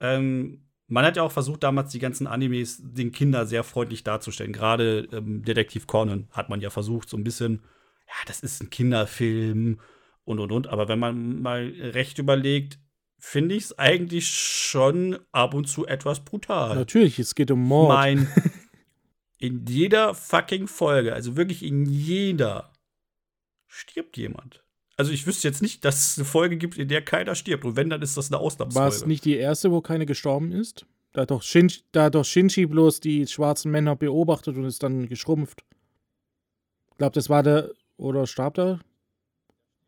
[0.00, 4.52] Ähm, man hat ja auch versucht, damals die ganzen Animes den Kindern sehr freundlich darzustellen.
[4.52, 7.62] Gerade ähm, Detektiv Conan hat man ja versucht, so ein bisschen,
[8.06, 9.80] ja, das ist ein Kinderfilm
[10.24, 10.66] und und und.
[10.66, 12.78] Aber wenn man mal recht überlegt,
[13.18, 16.74] finde ich es eigentlich schon ab und zu etwas brutal.
[16.74, 17.94] Natürlich, es geht um Mord.
[17.94, 18.28] Mein,
[19.40, 22.70] in jeder fucking Folge, also wirklich in jeder,
[23.66, 24.62] stirbt jemand.
[24.96, 27.64] Also ich wüsste jetzt nicht, dass es eine Folge gibt, in der keiner stirbt.
[27.64, 28.84] Und wenn, dann ist das eine Ausnahmsfolge.
[28.84, 30.84] War es nicht die erste, wo keiner gestorben ist?
[31.12, 34.82] Da hat doch, Shin, da hat doch Shinji bloß die schwarzen Männer beobachtet und ist
[34.82, 35.64] dann geschrumpft.
[36.90, 37.70] Ich glaube, das war der.
[37.96, 38.80] Oder starb er?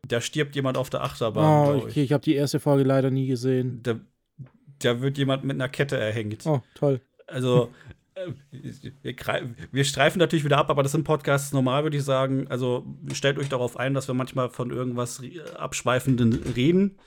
[0.07, 1.45] Da stirbt jemand auf der Achterbahn.
[1.45, 3.81] Oh, okay, ich, ich habe die erste Folge leider nie gesehen.
[3.83, 3.99] Da,
[4.79, 6.45] da wird jemand mit einer Kette erhängt.
[6.45, 7.01] Oh, toll.
[7.27, 7.69] Also,
[9.01, 9.15] wir,
[9.71, 12.47] wir, streifen natürlich wieder ab, aber das sind Podcasts normal, würde ich sagen.
[12.47, 15.21] Also stellt euch darauf ein, dass wir manchmal von irgendwas
[15.55, 16.97] Abschweifenden reden.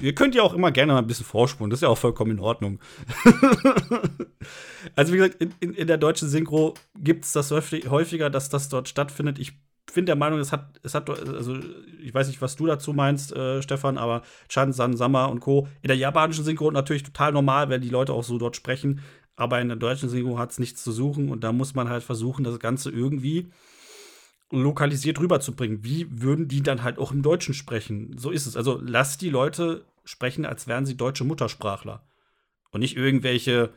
[0.00, 2.32] Ihr könnt ja auch immer gerne mal ein bisschen vorspulen, das ist ja auch vollkommen
[2.32, 2.78] in Ordnung.
[4.96, 8.88] also, wie gesagt, in, in, der deutschen Synchro gibt es das häufiger, dass das dort
[8.88, 9.38] stattfindet.
[9.38, 9.54] Ich
[9.94, 11.56] bin der Meinung, es hat, es hat, also
[12.02, 15.66] ich weiß nicht, was du dazu meinst, äh, Stefan, aber Chan, San, Sama und Co.
[15.82, 19.00] In der japanischen Synchro natürlich total normal, wenn die Leute auch so dort sprechen.
[19.38, 22.02] Aber in der deutschen Synchro hat es nichts zu suchen und da muss man halt
[22.02, 23.46] versuchen, das Ganze irgendwie
[24.50, 25.84] lokalisiert rüberzubringen.
[25.84, 28.18] Wie würden die dann halt auch im Deutschen sprechen?
[28.18, 28.56] So ist es.
[28.56, 32.04] Also lass die Leute sprechen, als wären sie deutsche Muttersprachler.
[32.72, 33.70] Und nicht irgendwelche,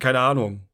[0.00, 0.66] keine Ahnung,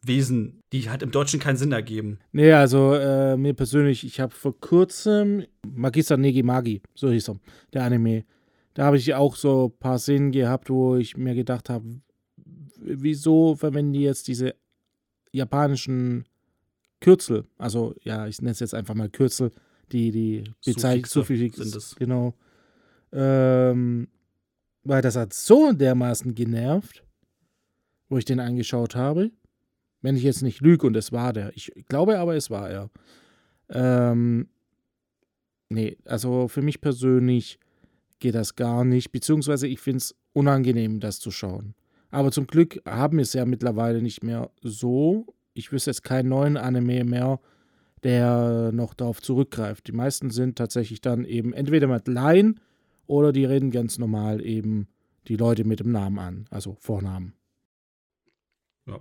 [0.00, 2.18] Wesen, die halt im Deutschen keinen Sinn ergeben.
[2.32, 7.40] Nee, also äh, mir persönlich, ich habe vor kurzem Magister Negi Magi, so hieß er,
[7.74, 8.24] der Anime.
[8.72, 12.00] Da habe ich auch so ein paar Szenen gehabt, wo ich mir gedacht habe,
[12.84, 14.54] wieso verwenden die jetzt diese
[15.32, 16.24] japanischen
[17.00, 17.46] Kürzel?
[17.58, 19.50] Also, ja, ich nenne es jetzt einfach mal Kürzel,
[19.92, 21.94] die, die bezeichnen Suffix sind es.
[21.96, 22.34] Genau.
[23.12, 24.08] Ähm,
[24.82, 27.04] weil das hat so dermaßen genervt,
[28.08, 29.30] wo ich den angeschaut habe.
[30.02, 31.56] Wenn ich jetzt nicht lüge und es war der.
[31.56, 32.90] Ich glaube aber, es war er.
[33.70, 34.48] Ähm,
[35.70, 37.58] nee, also für mich persönlich
[38.18, 39.12] geht das gar nicht.
[39.12, 41.74] Beziehungsweise ich finde es unangenehm, das zu schauen.
[42.14, 45.34] Aber zum Glück haben wir es ja mittlerweile nicht mehr so.
[45.52, 47.40] Ich wüsste jetzt keinen neuen Anime mehr,
[48.04, 49.88] der noch darauf zurückgreift.
[49.88, 52.54] Die meisten sind tatsächlich dann eben entweder mit Line
[53.08, 54.86] oder die reden ganz normal eben
[55.26, 57.34] die Leute mit dem Namen an, also Vornamen.
[58.86, 59.00] Ja.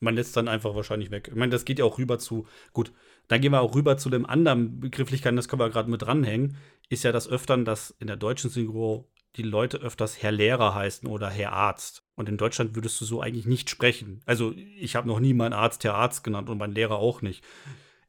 [0.00, 1.28] Man lässt dann einfach wahrscheinlich weg.
[1.28, 2.92] Ich meine, das geht ja auch rüber zu, gut,
[3.28, 6.58] dann gehen wir auch rüber zu dem anderen Begrifflichkeiten, das können wir gerade mit dranhängen,
[6.90, 11.08] ist ja das öftern, dass in der deutschen Synchro die Leute öfters Herr Lehrer heißen
[11.08, 12.02] oder Herr Arzt.
[12.14, 14.20] Und in Deutschland würdest du so eigentlich nicht sprechen.
[14.24, 17.44] Also ich habe noch nie meinen Arzt Herr Arzt genannt und meinen Lehrer auch nicht.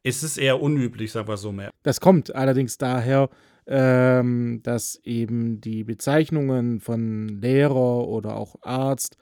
[0.02, 1.70] Es ist eher unüblich, sagen wir so mehr.
[1.82, 3.28] Das kommt allerdings daher,
[3.66, 9.18] ähm, dass eben die Bezeichnungen von Lehrer oder auch Arzt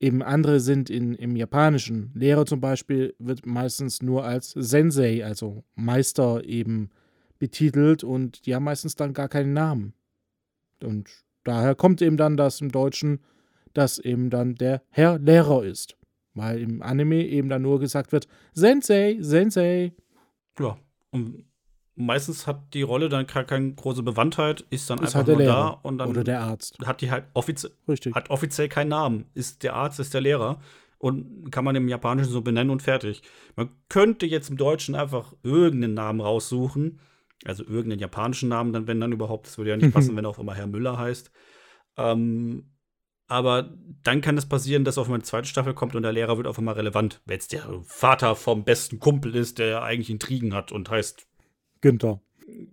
[0.00, 2.12] eben andere sind in, im Japanischen.
[2.14, 6.90] Lehrer zum Beispiel wird meistens nur als Sensei, also Meister eben
[7.38, 9.92] betitelt und die haben meistens dann gar keinen Namen.
[10.84, 11.08] Und
[11.44, 13.20] daher kommt eben dann das im Deutschen,
[13.74, 15.96] dass eben dann der Herr Lehrer ist.
[16.34, 19.92] Weil im Anime eben dann nur gesagt wird, Sensei, Sensei.
[20.58, 20.78] Ja,
[21.10, 21.44] und
[21.98, 25.68] meistens hat die Rolle dann keine große Bewandtheit, ist dann Ist einfach halt nur da
[25.68, 26.78] und dann Oder der Arzt.
[26.84, 27.72] hat die halt offiziell
[28.14, 29.26] hat offiziell keinen Namen.
[29.34, 30.60] Ist der Arzt, ist der Lehrer
[30.98, 33.22] und kann man im Japanischen so benennen und fertig.
[33.56, 37.00] Man könnte jetzt im Deutschen einfach irgendeinen Namen raussuchen,
[37.44, 40.30] also irgendeinen japanischen Namen, dann wenn dann überhaupt, das würde ja nicht passen, wenn er
[40.30, 41.30] auf einmal Herr Müller heißt.
[41.96, 42.70] Ähm,
[43.28, 46.38] aber dann kann es passieren, dass auf einmal eine zweite Staffel kommt und der Lehrer
[46.38, 50.08] wird auf einmal relevant, wenn es der Vater vom besten Kumpel ist, der ja eigentlich
[50.08, 51.26] Intrigen hat und heißt,
[51.82, 52.22] Günther.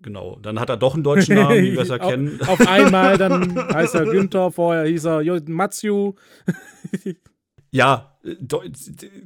[0.02, 2.40] genau, dann hat er doch einen deutschen Namen, wie wir es erkennen.
[2.42, 6.16] Auf, auf einmal, dann heißt er Günther, vorher hieß er Matsu.
[7.72, 8.72] Ja, äh, Deu-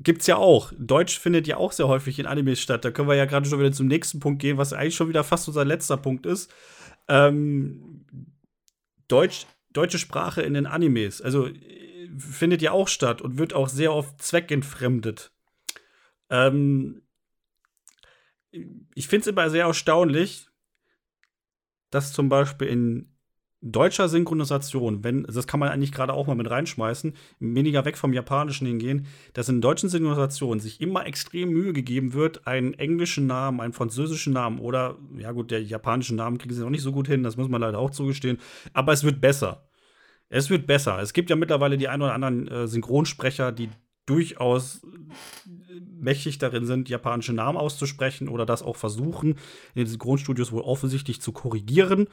[0.01, 0.73] gibt's ja auch.
[0.77, 2.83] Deutsch findet ja auch sehr häufig in Animes statt.
[2.85, 5.23] Da können wir ja gerade schon wieder zum nächsten Punkt gehen, was eigentlich schon wieder
[5.23, 6.51] fast unser letzter Punkt ist.
[7.07, 8.05] Ähm,
[9.07, 13.69] Deutsch, deutsche Sprache in den Animes, also äh, findet ja auch statt und wird auch
[13.69, 15.31] sehr oft zweckentfremdet.
[16.29, 17.01] Ähm,
[18.51, 20.47] ich finde es immer sehr erstaunlich,
[21.91, 23.15] dass zum Beispiel in
[23.61, 28.13] deutscher Synchronisation, wenn, das kann man eigentlich gerade auch mal mit reinschmeißen, weniger weg vom
[28.13, 33.59] Japanischen hingehen, dass in deutschen Synchronisationen sich immer extrem Mühe gegeben wird, einen englischen Namen,
[33.59, 37.07] einen französischen Namen oder, ja gut, der japanischen Namen kriegen sie noch nicht so gut
[37.07, 38.37] hin, das muss man leider auch zugestehen,
[38.73, 39.65] aber es wird besser.
[40.29, 40.99] Es wird besser.
[40.99, 43.69] Es gibt ja mittlerweile die ein oder anderen äh, Synchronsprecher, die
[44.05, 44.81] durchaus
[45.99, 51.21] mächtig darin sind, japanische Namen auszusprechen oder das auch versuchen, in den Synchronstudios wohl offensichtlich
[51.21, 52.07] zu korrigieren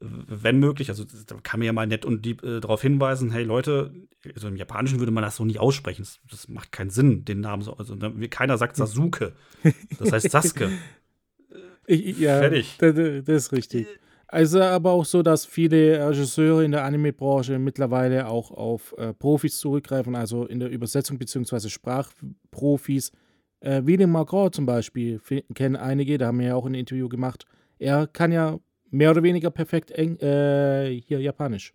[0.00, 3.44] wenn möglich, also da kann man ja mal nett und lieb äh, darauf hinweisen, hey
[3.44, 3.92] Leute,
[4.34, 6.02] also im Japanischen würde man das so nicht aussprechen.
[6.02, 7.74] Das, das macht keinen Sinn, den Namen so.
[7.74, 9.32] Also ne, keiner sagt Sasuke.
[9.98, 10.70] Das heißt Sasuke.
[11.86, 12.76] Ich, ja, Fertig.
[12.78, 13.86] Das, das ist richtig.
[14.26, 19.58] Also aber auch so, dass viele Regisseure in der Anime-Branche mittlerweile auch auf äh, Profis
[19.58, 23.12] zurückgreifen, also in der Übersetzung beziehungsweise Sprachprofis.
[23.60, 25.20] Äh, William Margot zum Beispiel
[25.54, 27.44] kennen einige, da haben wir ja auch ein Interview gemacht.
[27.78, 28.58] Er kann ja
[28.94, 31.74] mehr oder weniger perfekt Eng äh, hier Japanisch.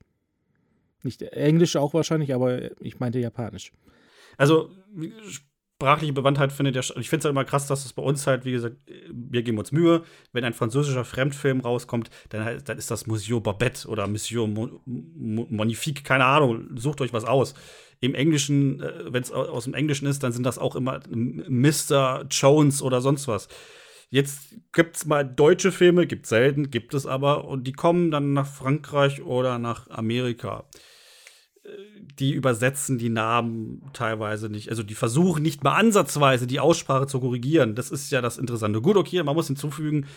[1.03, 3.71] Nicht Englisch auch wahrscheinlich, aber ich meinte Japanisch.
[4.37, 4.71] Also
[5.79, 6.81] sprachliche Bewandtheit findet ja.
[6.81, 9.43] Ich finde es halt immer krass, dass es bei uns halt, wie gesagt, äh, wir
[9.43, 10.03] geben uns Mühe.
[10.31, 15.47] Wenn ein französischer Fremdfilm rauskommt, dann, dann ist das Monsieur Babette oder Monsieur Mo Mo
[15.49, 17.53] Magnifique, keine Ahnung, sucht euch was aus.
[18.01, 22.25] Im Englischen, wenn es aus dem Englischen ist, dann sind das auch immer Mr.
[22.29, 23.49] Jones oder sonst was.
[24.09, 28.33] Jetzt gibt es mal deutsche Filme, gibt selten, gibt es aber, und die kommen dann
[28.33, 30.67] nach Frankreich oder nach Amerika
[32.19, 34.69] die übersetzen die Namen teilweise nicht.
[34.69, 37.75] Also die versuchen nicht mal ansatzweise die Aussprache zu korrigieren.
[37.75, 38.81] Das ist ja das Interessante.
[38.81, 40.07] Gut, okay, man muss hinzufügen,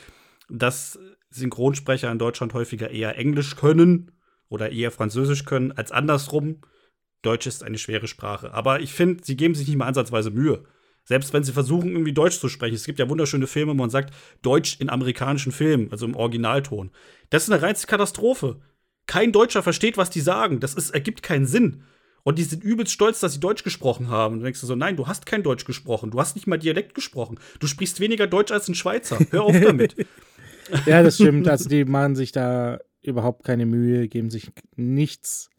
[0.49, 0.99] dass
[1.31, 4.13] Synchronsprecher in Deutschland häufiger eher Englisch können
[4.49, 6.63] oder eher Französisch können als andersrum.
[7.23, 8.53] Deutsch ist eine schwere Sprache.
[8.53, 10.65] Aber ich finde, sie geben sich nicht mal ansatzweise Mühe.
[11.05, 12.75] Selbst wenn sie versuchen, irgendwie Deutsch zu sprechen.
[12.75, 16.91] Es gibt ja wunderschöne Filme, wo man sagt, Deutsch in amerikanischen Filmen, also im Originalton.
[17.31, 18.61] Das ist eine reinste Katastrophe.
[19.07, 20.61] Kein Deutscher versteht, was die sagen.
[20.61, 21.83] Das ist, ergibt keinen Sinn.
[22.25, 24.35] Und die sind übelst stolz, dass sie Deutsch gesprochen haben.
[24.35, 26.13] Und dann denkst du so, nein, du hast kein Deutsch gesprochen.
[26.13, 27.39] Du hast nicht mal Dialekt gesprochen.
[27.59, 29.19] Du sprichst weniger Deutsch als ein Schweizer.
[29.31, 29.97] Hör auf damit.
[30.87, 31.49] Ja, das stimmt.
[31.49, 35.51] Also die machen sich da überhaupt keine Mühe, geben sich nichts.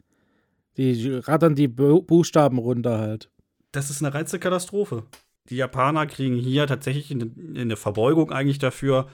[0.78, 3.30] Die rattern die Bu Buchstaben runter halt.
[3.70, 5.04] Das ist eine reinste Katastrophe.
[5.50, 9.08] Die Japaner kriegen hier tatsächlich eine, Verbeugung eigentlich dafür.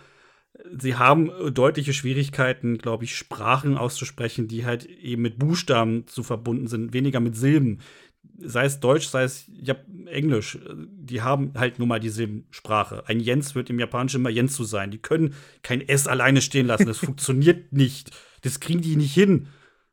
[0.76, 6.68] Sie haben deutliche Schwierigkeiten, glaube ich, Sprachen auszusprechen, die halt eben mit Buchstaben zu verbunden
[6.68, 7.80] sind, weniger mit Silben.
[8.38, 9.74] Sei es Deutsch, sei es ja,
[10.06, 10.58] Englisch.
[10.76, 13.04] Die haben halt nur mal die Silbensprache.
[13.06, 14.90] Ein Jens wird im Japanischen immer Jens zu sein.
[14.90, 16.86] Die können kein S alleine stehen lassen.
[16.86, 18.10] Das funktioniert nicht.
[18.42, 19.48] Das kriegen die nicht hin.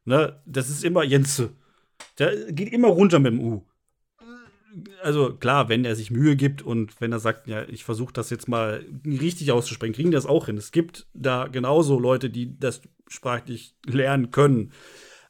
[0.06, 0.40] Ne?
[0.46, 1.52] Das ist immer Jense.
[2.20, 3.66] Der geht immer runter mit dem U
[5.02, 8.30] also klar, wenn er sich Mühe gibt und wenn er sagt, ja, ich versuche das
[8.30, 10.58] jetzt mal richtig auszusprechen, kriegen das auch hin.
[10.58, 14.72] Es gibt da genauso Leute, die das sprachlich lernen können.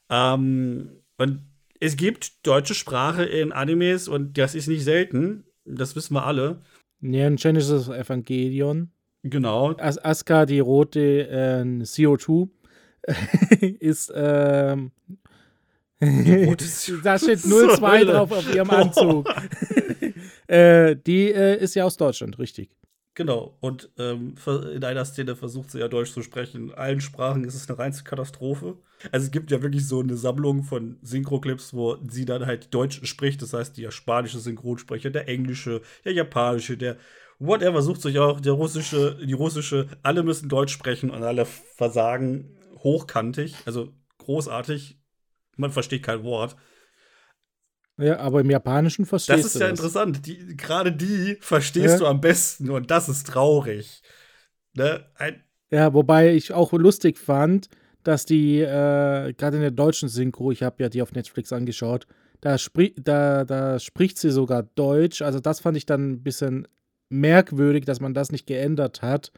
[0.09, 1.41] Ähm, und
[1.79, 5.43] es gibt deutsche Sprache in Animes und das ist nicht selten.
[5.65, 6.59] Das wissen wir alle.
[7.01, 8.91] Ja, ein Genesis Evangelion.
[9.23, 9.75] Genau.
[9.77, 12.49] As Asuka, die rote äh, CO2,
[13.79, 14.11] ist.
[14.15, 14.91] Ähm,
[17.03, 19.27] da steht 02 drauf auf ihrem Anzug.
[20.47, 22.69] äh, die äh, ist ja aus Deutschland, richtig.
[23.17, 23.57] Genau.
[23.61, 24.35] Und ähm,
[24.75, 26.69] in einer Szene versucht sie ja Deutsch zu sprechen.
[26.69, 28.77] In allen Sprachen ist es eine reinste Katastrophe.
[29.11, 33.03] Also es gibt ja wirklich so eine Sammlung von Synchro-Clips, wo sie dann halt Deutsch
[33.07, 33.41] spricht.
[33.41, 36.97] Das heißt, der spanische Synchronsprecher, der englische, der japanische, der
[37.39, 42.55] whatever sucht sich auch, der russische, die russische, alle müssen Deutsch sprechen und alle versagen
[42.83, 44.96] hochkantig, also großartig.
[45.57, 46.55] Man versteht kein Wort.
[47.97, 49.55] Ja, aber im Japanischen verstehst du das.
[49.55, 49.79] Ist ja das.
[49.79, 50.25] interessant.
[50.25, 51.97] Die, gerade die verstehst ja.
[51.97, 54.01] du am besten und das ist traurig.
[54.73, 55.03] Ne?
[55.71, 57.67] ja, wobei ich auch lustig fand,
[58.03, 62.05] dass die, äh, gerade in der deutschen Synchro, ich habe ja die auf Netflix angeschaut,
[62.41, 65.23] da, spri da, da spricht sie sogar Deutsch.
[65.23, 66.67] Also das fand ich dann ein bisschen
[67.09, 69.31] merkwürdig, dass man das nicht geändert hat,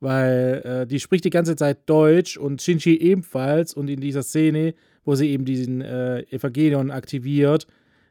[0.00, 4.74] weil äh, die spricht die ganze Zeit Deutsch und Shinji ebenfalls und in dieser Szene,
[5.08, 7.66] wo sie eben diesen äh, Evangelion aktiviert,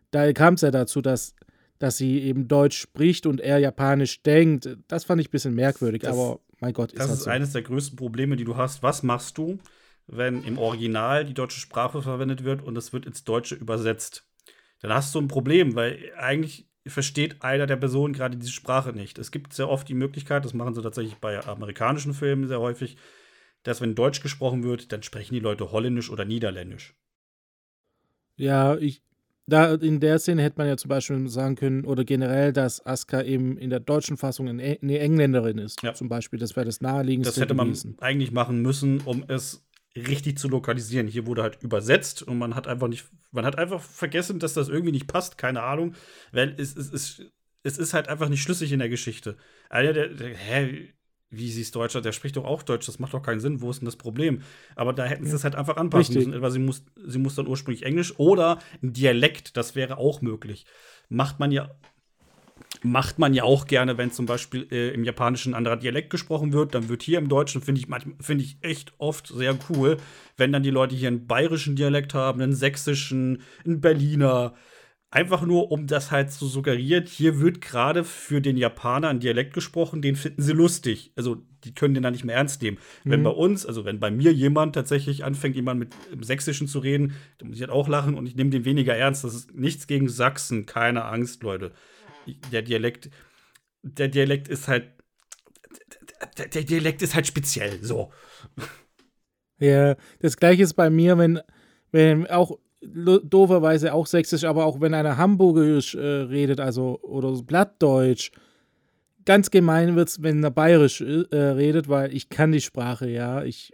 [0.10, 1.36] da kam es ja dazu, dass,
[1.78, 4.68] dass sie eben Deutsch spricht und er Japanisch denkt.
[4.88, 7.30] Das fand ich ein bisschen merkwürdig, das, aber mein Gott, ist das halt ist so.
[7.30, 8.82] eines der größten Probleme, die du hast.
[8.82, 9.60] Was machst du,
[10.08, 14.26] wenn im Original die deutsche Sprache verwendet wird und es wird ins Deutsche übersetzt?
[14.80, 19.20] Dann hast du ein Problem, weil eigentlich versteht einer der Personen gerade diese Sprache nicht.
[19.20, 22.98] Es gibt sehr oft die Möglichkeit, das machen sie tatsächlich bei amerikanischen Filmen sehr häufig,
[23.68, 26.96] dass wenn Deutsch gesprochen wird, dann sprechen die Leute Holländisch oder Niederländisch.
[28.38, 29.02] Ja, ich,
[29.46, 33.24] da in der Szene hätte man ja zum Beispiel sagen können, oder generell, dass Asuka
[33.24, 35.84] eben in der deutschen Fassung eine, Engländerin ist.
[35.84, 35.94] Ja.
[35.94, 37.34] Zum Beispiel, das wäre das naheliegendste.
[37.34, 37.98] Das hätte man gewesen.
[38.00, 41.08] eigentlich machen müssen, um es richtig zu lokalisieren.
[41.08, 44.70] Hier wurde halt übersetzt und man hat einfach nicht, man hat einfach vergessen, dass das
[44.70, 45.94] irgendwie nicht passt, keine Ahnung,
[46.32, 47.22] weil es, es, es,
[47.64, 49.36] es ist halt einfach nicht schlüssig in der Geschichte.
[49.68, 50.94] Alter, der, der, hä,
[51.30, 53.70] wie sie ist Deutscher, der spricht doch auch Deutsch, das macht doch keinen Sinn, wo
[53.70, 54.42] ist denn das Problem?
[54.76, 56.28] Aber da hätten sie es halt einfach anpassen Richtig.
[56.28, 60.22] müssen, weil sie muss, sie muss dann ursprünglich Englisch oder ein Dialekt, das wäre auch
[60.22, 60.66] möglich.
[61.10, 61.72] Macht man ja,
[62.82, 66.54] macht man ja auch gerne, wenn zum Beispiel äh, im Japanischen ein anderer Dialekt gesprochen
[66.54, 67.88] wird, dann wird hier im Deutschen, finde ich,
[68.22, 69.98] find ich echt oft sehr cool,
[70.38, 74.54] wenn dann die Leute hier einen bayerischen Dialekt haben, einen sächsischen, einen Berliner,
[75.10, 79.54] Einfach nur, um das halt zu suggerieren, hier wird gerade für den Japaner ein Dialekt
[79.54, 81.14] gesprochen, den finden sie lustig.
[81.16, 82.78] Also, die können den dann nicht mehr ernst nehmen.
[83.06, 83.12] Mhm.
[83.12, 86.80] Wenn bei uns, also wenn bei mir jemand tatsächlich anfängt, jemand mit im Sächsischen zu
[86.80, 89.24] reden, dann muss ich halt auch lachen und ich nehme den weniger ernst.
[89.24, 91.72] Das ist nichts gegen Sachsen, keine Angst, Leute.
[92.52, 93.10] Der Dialekt,
[93.84, 94.92] der Dialekt ist halt,
[96.38, 98.12] der Dialekt ist halt speziell, so.
[99.58, 101.40] Ja, das gleiche ist bei mir, wenn,
[101.92, 102.60] wenn auch
[102.94, 108.32] dooferweise auch sächsisch, aber auch wenn einer Hamburgisch äh, redet, also oder Blattdeutsch,
[109.26, 113.44] ganz gemein wird es, wenn er bayerisch äh, redet, weil ich kann die Sprache, ja.
[113.44, 113.74] Ich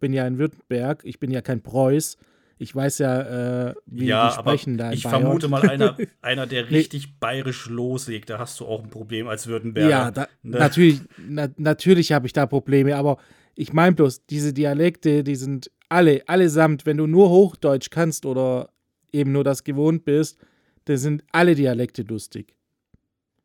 [0.00, 2.16] bin ja in Württemberg, ich bin ja kein Preuß.
[2.58, 4.92] Ich weiß ja, äh, wie ja, die sprechen da.
[4.92, 5.22] Ich Bayern.
[5.22, 7.12] vermute mal, einer, einer, der richtig nee.
[7.18, 9.90] bayerisch loslegt, da hast du auch ein Problem als Württemberger.
[9.90, 10.58] Ja, da, ne?
[10.58, 13.16] natürlich, na, natürlich habe ich da Probleme, aber
[13.56, 18.70] ich meine bloß, diese Dialekte, die sind alle, allesamt, wenn du nur Hochdeutsch kannst oder
[19.12, 20.38] eben nur das gewohnt bist,
[20.86, 22.56] dann sind alle Dialekte lustig.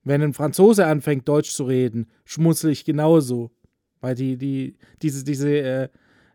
[0.03, 3.51] Wenn ein Franzose anfängt, Deutsch zu reden, schmunzel ich genauso.
[3.99, 5.89] Weil die, die, diese, diese äh,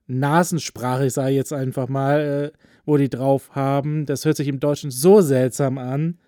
[0.06, 4.60] Nasensprache, sage ich jetzt einfach mal, äh, wo die drauf haben, das hört sich im
[4.60, 6.18] Deutschen so seltsam an.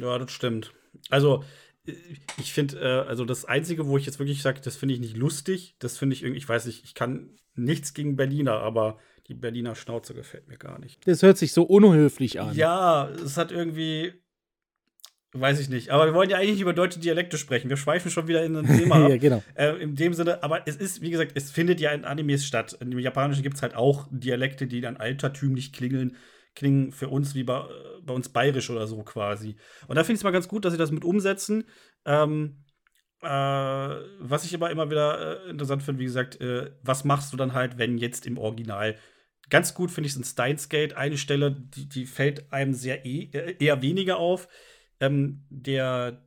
[0.00, 0.72] Ja, das stimmt.
[1.10, 1.42] Also,
[2.38, 5.16] ich finde, äh, also das Einzige, wo ich jetzt wirklich sage, das finde ich nicht
[5.16, 9.34] lustig, das finde ich irgendwie, ich weiß nicht, ich kann nichts gegen Berliner, aber die
[9.34, 11.06] Berliner Schnauze gefällt mir gar nicht.
[11.06, 12.54] Das hört sich so unhöflich an.
[12.54, 14.12] Ja, es hat irgendwie,
[15.32, 15.90] weiß ich nicht.
[15.90, 17.70] Aber wir wollen ja eigentlich über deutsche Dialekte sprechen.
[17.70, 19.42] Wir schweifen schon wieder in ein Thema ja, genau.
[19.54, 22.76] Äh, in dem Sinne, aber es ist, wie gesagt, es findet ja in Animes statt.
[22.80, 26.16] Im Japanischen gibt es halt auch Dialekte, die dann altertümlich klingeln
[26.54, 27.64] klingen für uns wie bei,
[28.02, 29.56] bei uns bayerisch oder so quasi.
[29.86, 31.64] Und da finde ich es mal ganz gut, dass sie das mit umsetzen.
[32.04, 32.64] Ähm,
[33.22, 37.36] äh, was ich aber immer wieder äh, interessant finde, wie gesagt, äh, was machst du
[37.36, 38.96] dann halt, wenn jetzt im Original
[39.50, 43.04] ganz gut finde ich es in Steins Gate eine Stelle, die, die fällt einem sehr
[43.04, 44.48] e äh, eher weniger auf.
[45.00, 46.24] Ähm, der,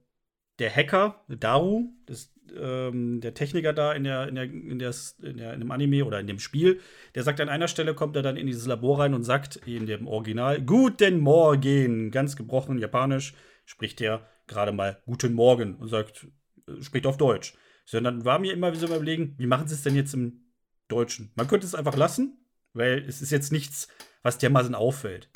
[0.59, 5.37] der Hacker, Daru, das, ähm, der Techniker da in, der, in, der, in, der, in,
[5.37, 6.79] der, in dem Anime oder in dem Spiel,
[7.15, 9.85] der sagt an einer Stelle, kommt er dann in dieses Labor rein und sagt in
[9.85, 13.33] dem Original, Guten Morgen, ganz gebrochen japanisch,
[13.65, 16.27] spricht er gerade mal Guten Morgen und sagt,
[16.67, 17.53] äh, spricht auf Deutsch.
[17.85, 20.41] Sondern war mir immer so überlegen, wie machen sie es denn jetzt im
[20.87, 21.31] Deutschen?
[21.35, 22.37] Man könnte es einfach lassen,
[22.73, 23.87] weil es ist jetzt nichts,
[24.23, 25.29] was dermaßen auffällt.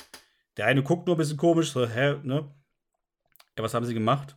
[0.58, 2.54] Der eine guckt nur ein bisschen komisch, so, hä, ne?
[3.58, 4.36] Ja, was haben sie gemacht?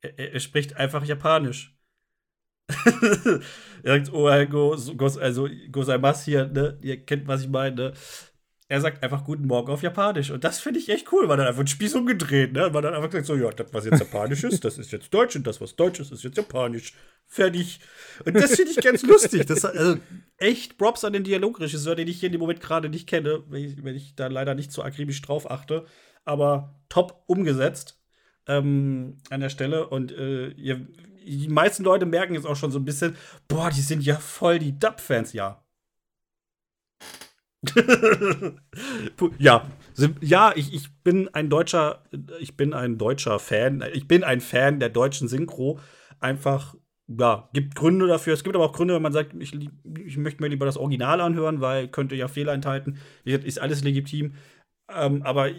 [0.00, 1.73] Er, er spricht einfach Japanisch.
[3.82, 6.78] er sagt, oh, go, go, also Gozaimasu hier, ne?
[6.82, 7.92] Ihr kennt, was ich meine, ne?
[8.66, 10.30] Er sagt einfach Guten Morgen auf Japanisch.
[10.30, 12.72] Und das finde ich echt cool, weil dann einfach ein Spieß umgedreht, ne?
[12.72, 15.36] Weil dann einfach gesagt, so, ja, das, was jetzt Japanisch ist, das ist jetzt Deutsch
[15.36, 16.94] und das, was Deutsch ist, ist jetzt Japanisch.
[17.26, 17.80] Fertig.
[18.24, 19.44] Und das finde ich ganz lustig.
[19.46, 19.98] Das, also,
[20.38, 23.64] echt Props an den Dialogregisseur, den ich hier in dem Moment gerade nicht kenne, wenn
[23.64, 25.84] ich, wenn ich da leider nicht so akribisch drauf achte.
[26.24, 28.02] Aber top umgesetzt
[28.46, 29.88] ähm, an der Stelle.
[29.88, 30.86] Und äh, ihr,
[31.24, 33.16] die meisten Leute merken jetzt auch schon so ein bisschen,
[33.48, 35.64] boah, die sind ja voll die Dub-Fans, ja.
[39.38, 39.66] ja,
[40.20, 42.02] ja, ich, ich bin ein deutscher,
[42.40, 43.84] ich bin ein deutscher Fan.
[43.92, 45.78] Ich bin ein Fan der deutschen Synchro.
[46.20, 46.74] Einfach,
[47.06, 48.34] ja, gibt Gründe dafür.
[48.34, 49.54] Es gibt aber auch Gründe, wenn man sagt, ich,
[50.04, 52.98] ich möchte mir lieber das Original anhören, weil könnte ja Fehler enthalten.
[53.24, 54.34] Ist alles legitim.
[54.92, 55.50] Ähm, aber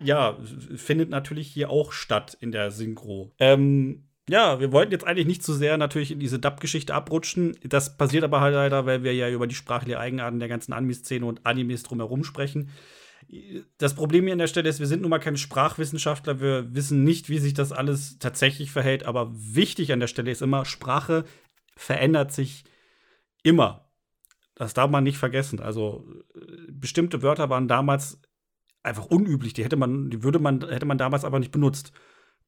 [0.00, 0.38] ja,
[0.76, 3.32] findet natürlich hier auch statt in der Synchro.
[3.38, 7.56] Ähm, ja, wir wollten jetzt eigentlich nicht zu sehr natürlich in diese Dub-Geschichte abrutschen.
[7.62, 11.24] Das passiert aber halt leider, weil wir ja über die sprachliche Eigenarten der ganzen Anime-Szene
[11.24, 12.70] und Animes drumherum sprechen.
[13.78, 16.40] Das Problem hier an der Stelle ist, wir sind nun mal keine Sprachwissenschaftler.
[16.40, 19.04] Wir wissen nicht, wie sich das alles tatsächlich verhält.
[19.04, 21.24] Aber wichtig an der Stelle ist immer, Sprache
[21.74, 22.64] verändert sich
[23.42, 23.90] immer.
[24.54, 25.60] Das darf man nicht vergessen.
[25.60, 26.06] Also
[26.70, 28.20] bestimmte Wörter waren damals
[28.82, 29.54] einfach unüblich.
[29.54, 31.92] Die hätte man, die würde man, hätte man damals aber nicht benutzt.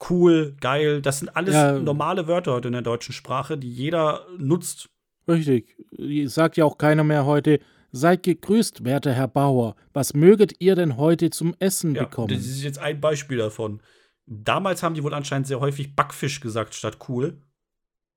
[0.08, 1.78] Cool, geil, das sind alles ja.
[1.78, 4.88] normale Wörter heute in der deutschen Sprache, die jeder nutzt.
[5.28, 5.76] Richtig.
[6.24, 7.60] Sagt ja auch keiner mehr heute,
[7.92, 9.74] Seid gegrüßt, werter Herr Bauer.
[9.92, 12.28] Was möget ihr denn heute zum Essen ja, bekommen?
[12.28, 13.82] Das ist jetzt ein Beispiel davon.
[14.26, 17.42] Damals haben die wohl anscheinend sehr häufig Backfisch gesagt statt cool.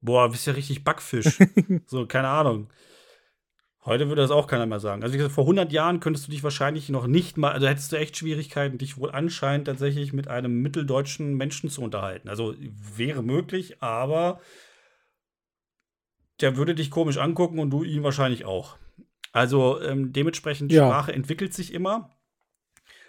[0.02, 1.40] Boah, bist ja richtig Backfisch.
[1.88, 2.68] so, keine Ahnung.
[3.86, 5.04] Heute würde das auch keiner mehr sagen.
[5.04, 7.92] Also, wie gesagt, vor 100 Jahren könntest du dich wahrscheinlich noch nicht mal, also hättest
[7.92, 12.30] du echt Schwierigkeiten, dich wohl anscheinend tatsächlich mit einem mitteldeutschen Menschen zu unterhalten.
[12.30, 14.40] Also, wäre möglich, aber
[16.40, 18.78] der würde dich komisch angucken und du ihn wahrscheinlich auch.
[19.34, 20.88] Also, ähm, dementsprechend, ja.
[20.88, 22.10] Sprache entwickelt sich immer.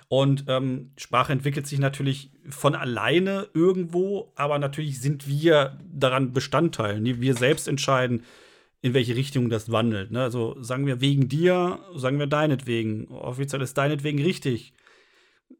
[0.08, 7.02] Und ähm, Sprache entwickelt sich natürlich von alleine irgendwo, aber natürlich sind wir daran Bestandteil.
[7.02, 8.24] Wir selbst entscheiden,
[8.84, 10.10] in welche Richtung das wandelt.
[10.10, 10.20] Ne?
[10.20, 13.08] Also sagen wir wegen dir, sagen wir deinetwegen.
[13.08, 14.74] Offiziell ist deinetwegen richtig.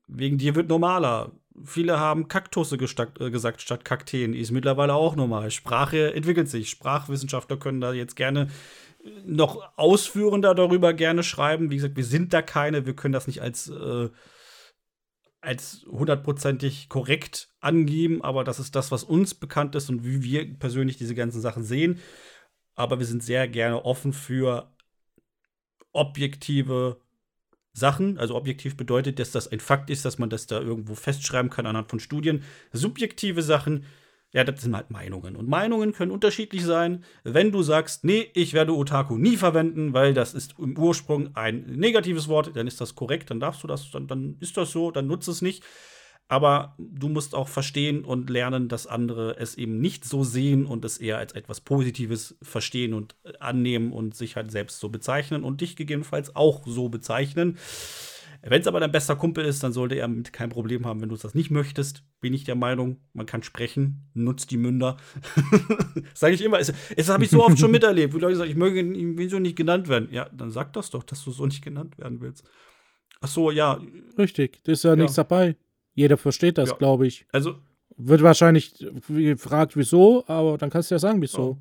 [0.06, 1.32] Wegen dir wird normaler.
[1.64, 4.34] Viele haben Kaktusse äh, gesagt statt Kakteen.
[4.34, 5.50] Ist mittlerweile auch normal.
[5.50, 6.68] Sprache entwickelt sich.
[6.68, 8.48] Sprachwissenschaftler können da jetzt gerne
[9.24, 11.70] noch ausführender darüber gerne schreiben.
[11.70, 12.84] Wie gesagt, wir sind da keine.
[12.84, 14.10] Wir können das nicht als äh,
[15.40, 20.58] als hundertprozentig korrekt angeben, aber das ist das, was uns bekannt ist und wie wir
[20.58, 22.00] persönlich diese ganzen Sachen sehen
[22.74, 24.70] aber wir sind sehr gerne offen für
[25.92, 26.98] objektive
[27.72, 28.18] Sachen.
[28.18, 31.66] Also objektiv bedeutet, dass das ein Fakt ist, dass man das da irgendwo festschreiben kann
[31.66, 32.42] anhand von Studien.
[32.72, 33.84] Subjektive Sachen,
[34.32, 35.36] ja, das sind halt Meinungen.
[35.36, 37.04] Und Meinungen können unterschiedlich sein.
[37.22, 41.62] Wenn du sagst, nee, ich werde Otaku nie verwenden, weil das ist im Ursprung ein
[41.66, 44.90] negatives Wort, dann ist das korrekt, dann darfst du das, dann, dann ist das so,
[44.90, 45.62] dann nutze es nicht.
[46.28, 50.84] Aber du musst auch verstehen und lernen, dass andere es eben nicht so sehen und
[50.84, 55.60] es eher als etwas Positives verstehen und annehmen und sich halt selbst so bezeichnen und
[55.60, 57.58] dich gegebenenfalls auch so bezeichnen.
[58.46, 61.08] Wenn es aber dein bester Kumpel ist, dann sollte er mit kein Problem haben, wenn
[61.08, 62.04] du das nicht möchtest.
[62.20, 64.98] Bin ich der Meinung, man kann sprechen, nutzt die Münder.
[66.14, 66.58] Sage ich immer.
[66.58, 69.56] Das, habe ich so oft schon miterlebt, wo Leute sagen, ich möge ihn so nicht
[69.56, 70.08] genannt werden.
[70.10, 72.44] Ja, dann sag das doch, dass du so nicht genannt werden willst.
[73.22, 73.80] Ach so, ja.
[74.18, 74.96] Richtig, da ist ja, ja.
[74.96, 75.56] nichts dabei.
[75.94, 76.76] Jeder versteht das, ja.
[76.76, 77.26] glaube ich.
[77.32, 77.56] Also.
[77.96, 81.52] Wird wahrscheinlich gefragt, wieso, aber dann kannst du ja sagen, wieso.
[81.52, 81.56] Ja.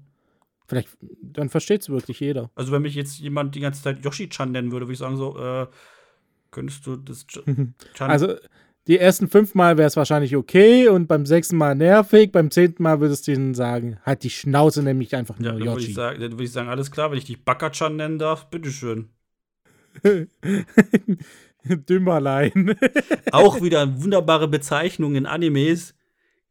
[0.66, 0.90] Vielleicht,
[1.22, 2.50] dann versteht es wirklich jeder.
[2.56, 5.38] Also, wenn mich jetzt jemand die ganze Zeit Yoshi-Chan nennen würde, würde ich sagen, so,
[5.38, 5.68] äh,
[6.50, 7.28] könntest du das
[7.94, 8.10] Chan.
[8.10, 8.36] Also,
[8.88, 12.84] die ersten fünf Mal wäre es wahrscheinlich okay und beim sechsten Mal nervig, beim zehnten
[12.84, 15.96] Mal würdest du ihnen sagen, halt die Schnauze nämlich einfach nur ja, dann Yoshi.
[15.96, 19.10] Würde ich, dann würde ich sagen, alles klar, wenn ich dich Backerchan nennen darf, bitteschön.
[21.90, 22.76] Dümmerlein.
[23.32, 25.96] Auch wieder wunderbare Bezeichnung in Animes,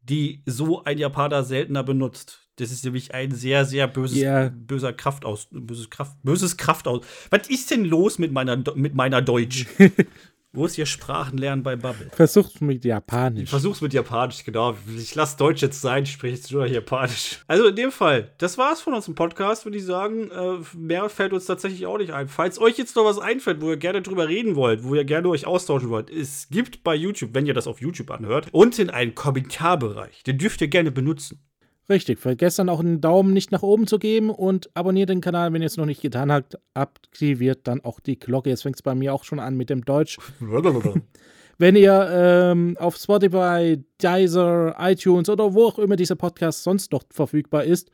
[0.02, 2.48] die so ein Japaner seltener benutzt.
[2.56, 4.52] Das ist nämlich ein sehr, sehr böses, yeah.
[4.54, 7.04] böser Kraftaus, böses Kraft, böses Kraftaus.
[7.30, 9.66] Was ist denn los mit meiner, mit meiner Deutsch?
[10.54, 12.10] Wo ist hier Sprachenlernen bei Bubble?
[12.12, 13.48] Versuch's mit Japanisch.
[13.48, 14.76] Versuch's mit Japanisch, genau.
[14.98, 17.38] Ich lasse Deutsch jetzt sein, ich spreche jetzt nur Japanisch.
[17.46, 20.30] Also in dem Fall, das war's von uns im Podcast, würde ich sagen.
[20.30, 22.28] Äh, mehr fällt uns tatsächlich auch nicht ein.
[22.28, 25.30] Falls euch jetzt noch was einfällt, wo ihr gerne drüber reden wollt, wo ihr gerne
[25.30, 29.14] euch austauschen wollt, es gibt bei YouTube, wenn ihr das auf YouTube anhört, unten einen
[29.14, 30.22] Kommentarbereich.
[30.22, 31.40] Den dürft ihr gerne benutzen.
[31.88, 35.52] Richtig, vergesst dann auch einen Daumen nicht nach oben zu geben und abonniert den Kanal,
[35.52, 36.58] wenn ihr es noch nicht getan habt.
[36.74, 38.50] Aktiviert dann auch die Glocke.
[38.50, 40.18] Jetzt fängt es bei mir auch schon an mit dem Deutsch.
[41.58, 47.04] Wenn ihr ähm, auf Spotify, Deezer, iTunes oder wo auch immer dieser Podcast sonst noch
[47.10, 47.90] verfügbar ist,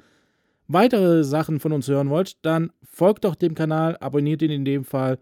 [0.69, 4.85] weitere Sachen von uns hören wollt, dann folgt doch dem Kanal, abonniert ihn in dem
[4.85, 5.19] Fall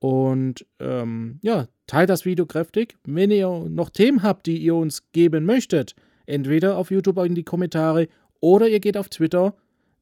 [0.00, 2.96] und ähm, ja, teilt das Video kräftig.
[3.04, 5.94] Wenn ihr noch Themen habt, die ihr uns geben möchtet,
[6.28, 8.08] entweder auf YouTube in die Kommentare
[8.40, 9.54] oder ihr geht auf Twitter.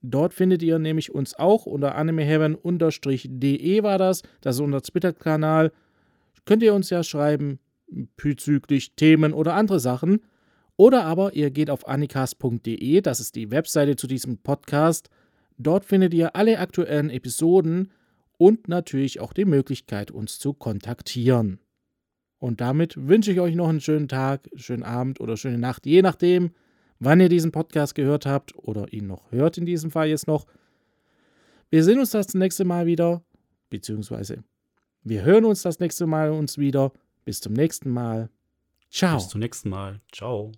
[0.02, 4.22] Dort findet ihr nämlich uns auch unter animeheaven-de war das.
[4.40, 5.72] Das ist unser Twitter-Kanal.
[6.44, 7.58] Könnt ihr uns ja schreiben
[8.16, 10.20] bezüglich Themen oder andere Sachen.
[10.76, 15.08] Oder aber ihr geht auf anicast.de, das ist die Webseite zu diesem Podcast.
[15.56, 17.90] Dort findet ihr alle aktuellen Episoden
[18.36, 21.58] und natürlich auch die Möglichkeit, uns zu kontaktieren.
[22.38, 26.02] Und damit wünsche ich euch noch einen schönen Tag, schönen Abend oder schöne Nacht, je
[26.02, 26.50] nachdem,
[26.98, 30.46] wann ihr diesen Podcast gehört habt oder ihn noch hört in diesem Fall jetzt noch.
[31.70, 33.22] Wir sehen uns das nächste Mal wieder,
[33.70, 34.44] beziehungsweise
[35.02, 36.92] wir hören uns das nächste Mal uns wieder.
[37.24, 38.28] Bis zum nächsten Mal.
[38.90, 39.16] Ciao.
[39.16, 40.00] Bis zum nächsten Mal.
[40.12, 40.52] Ciao.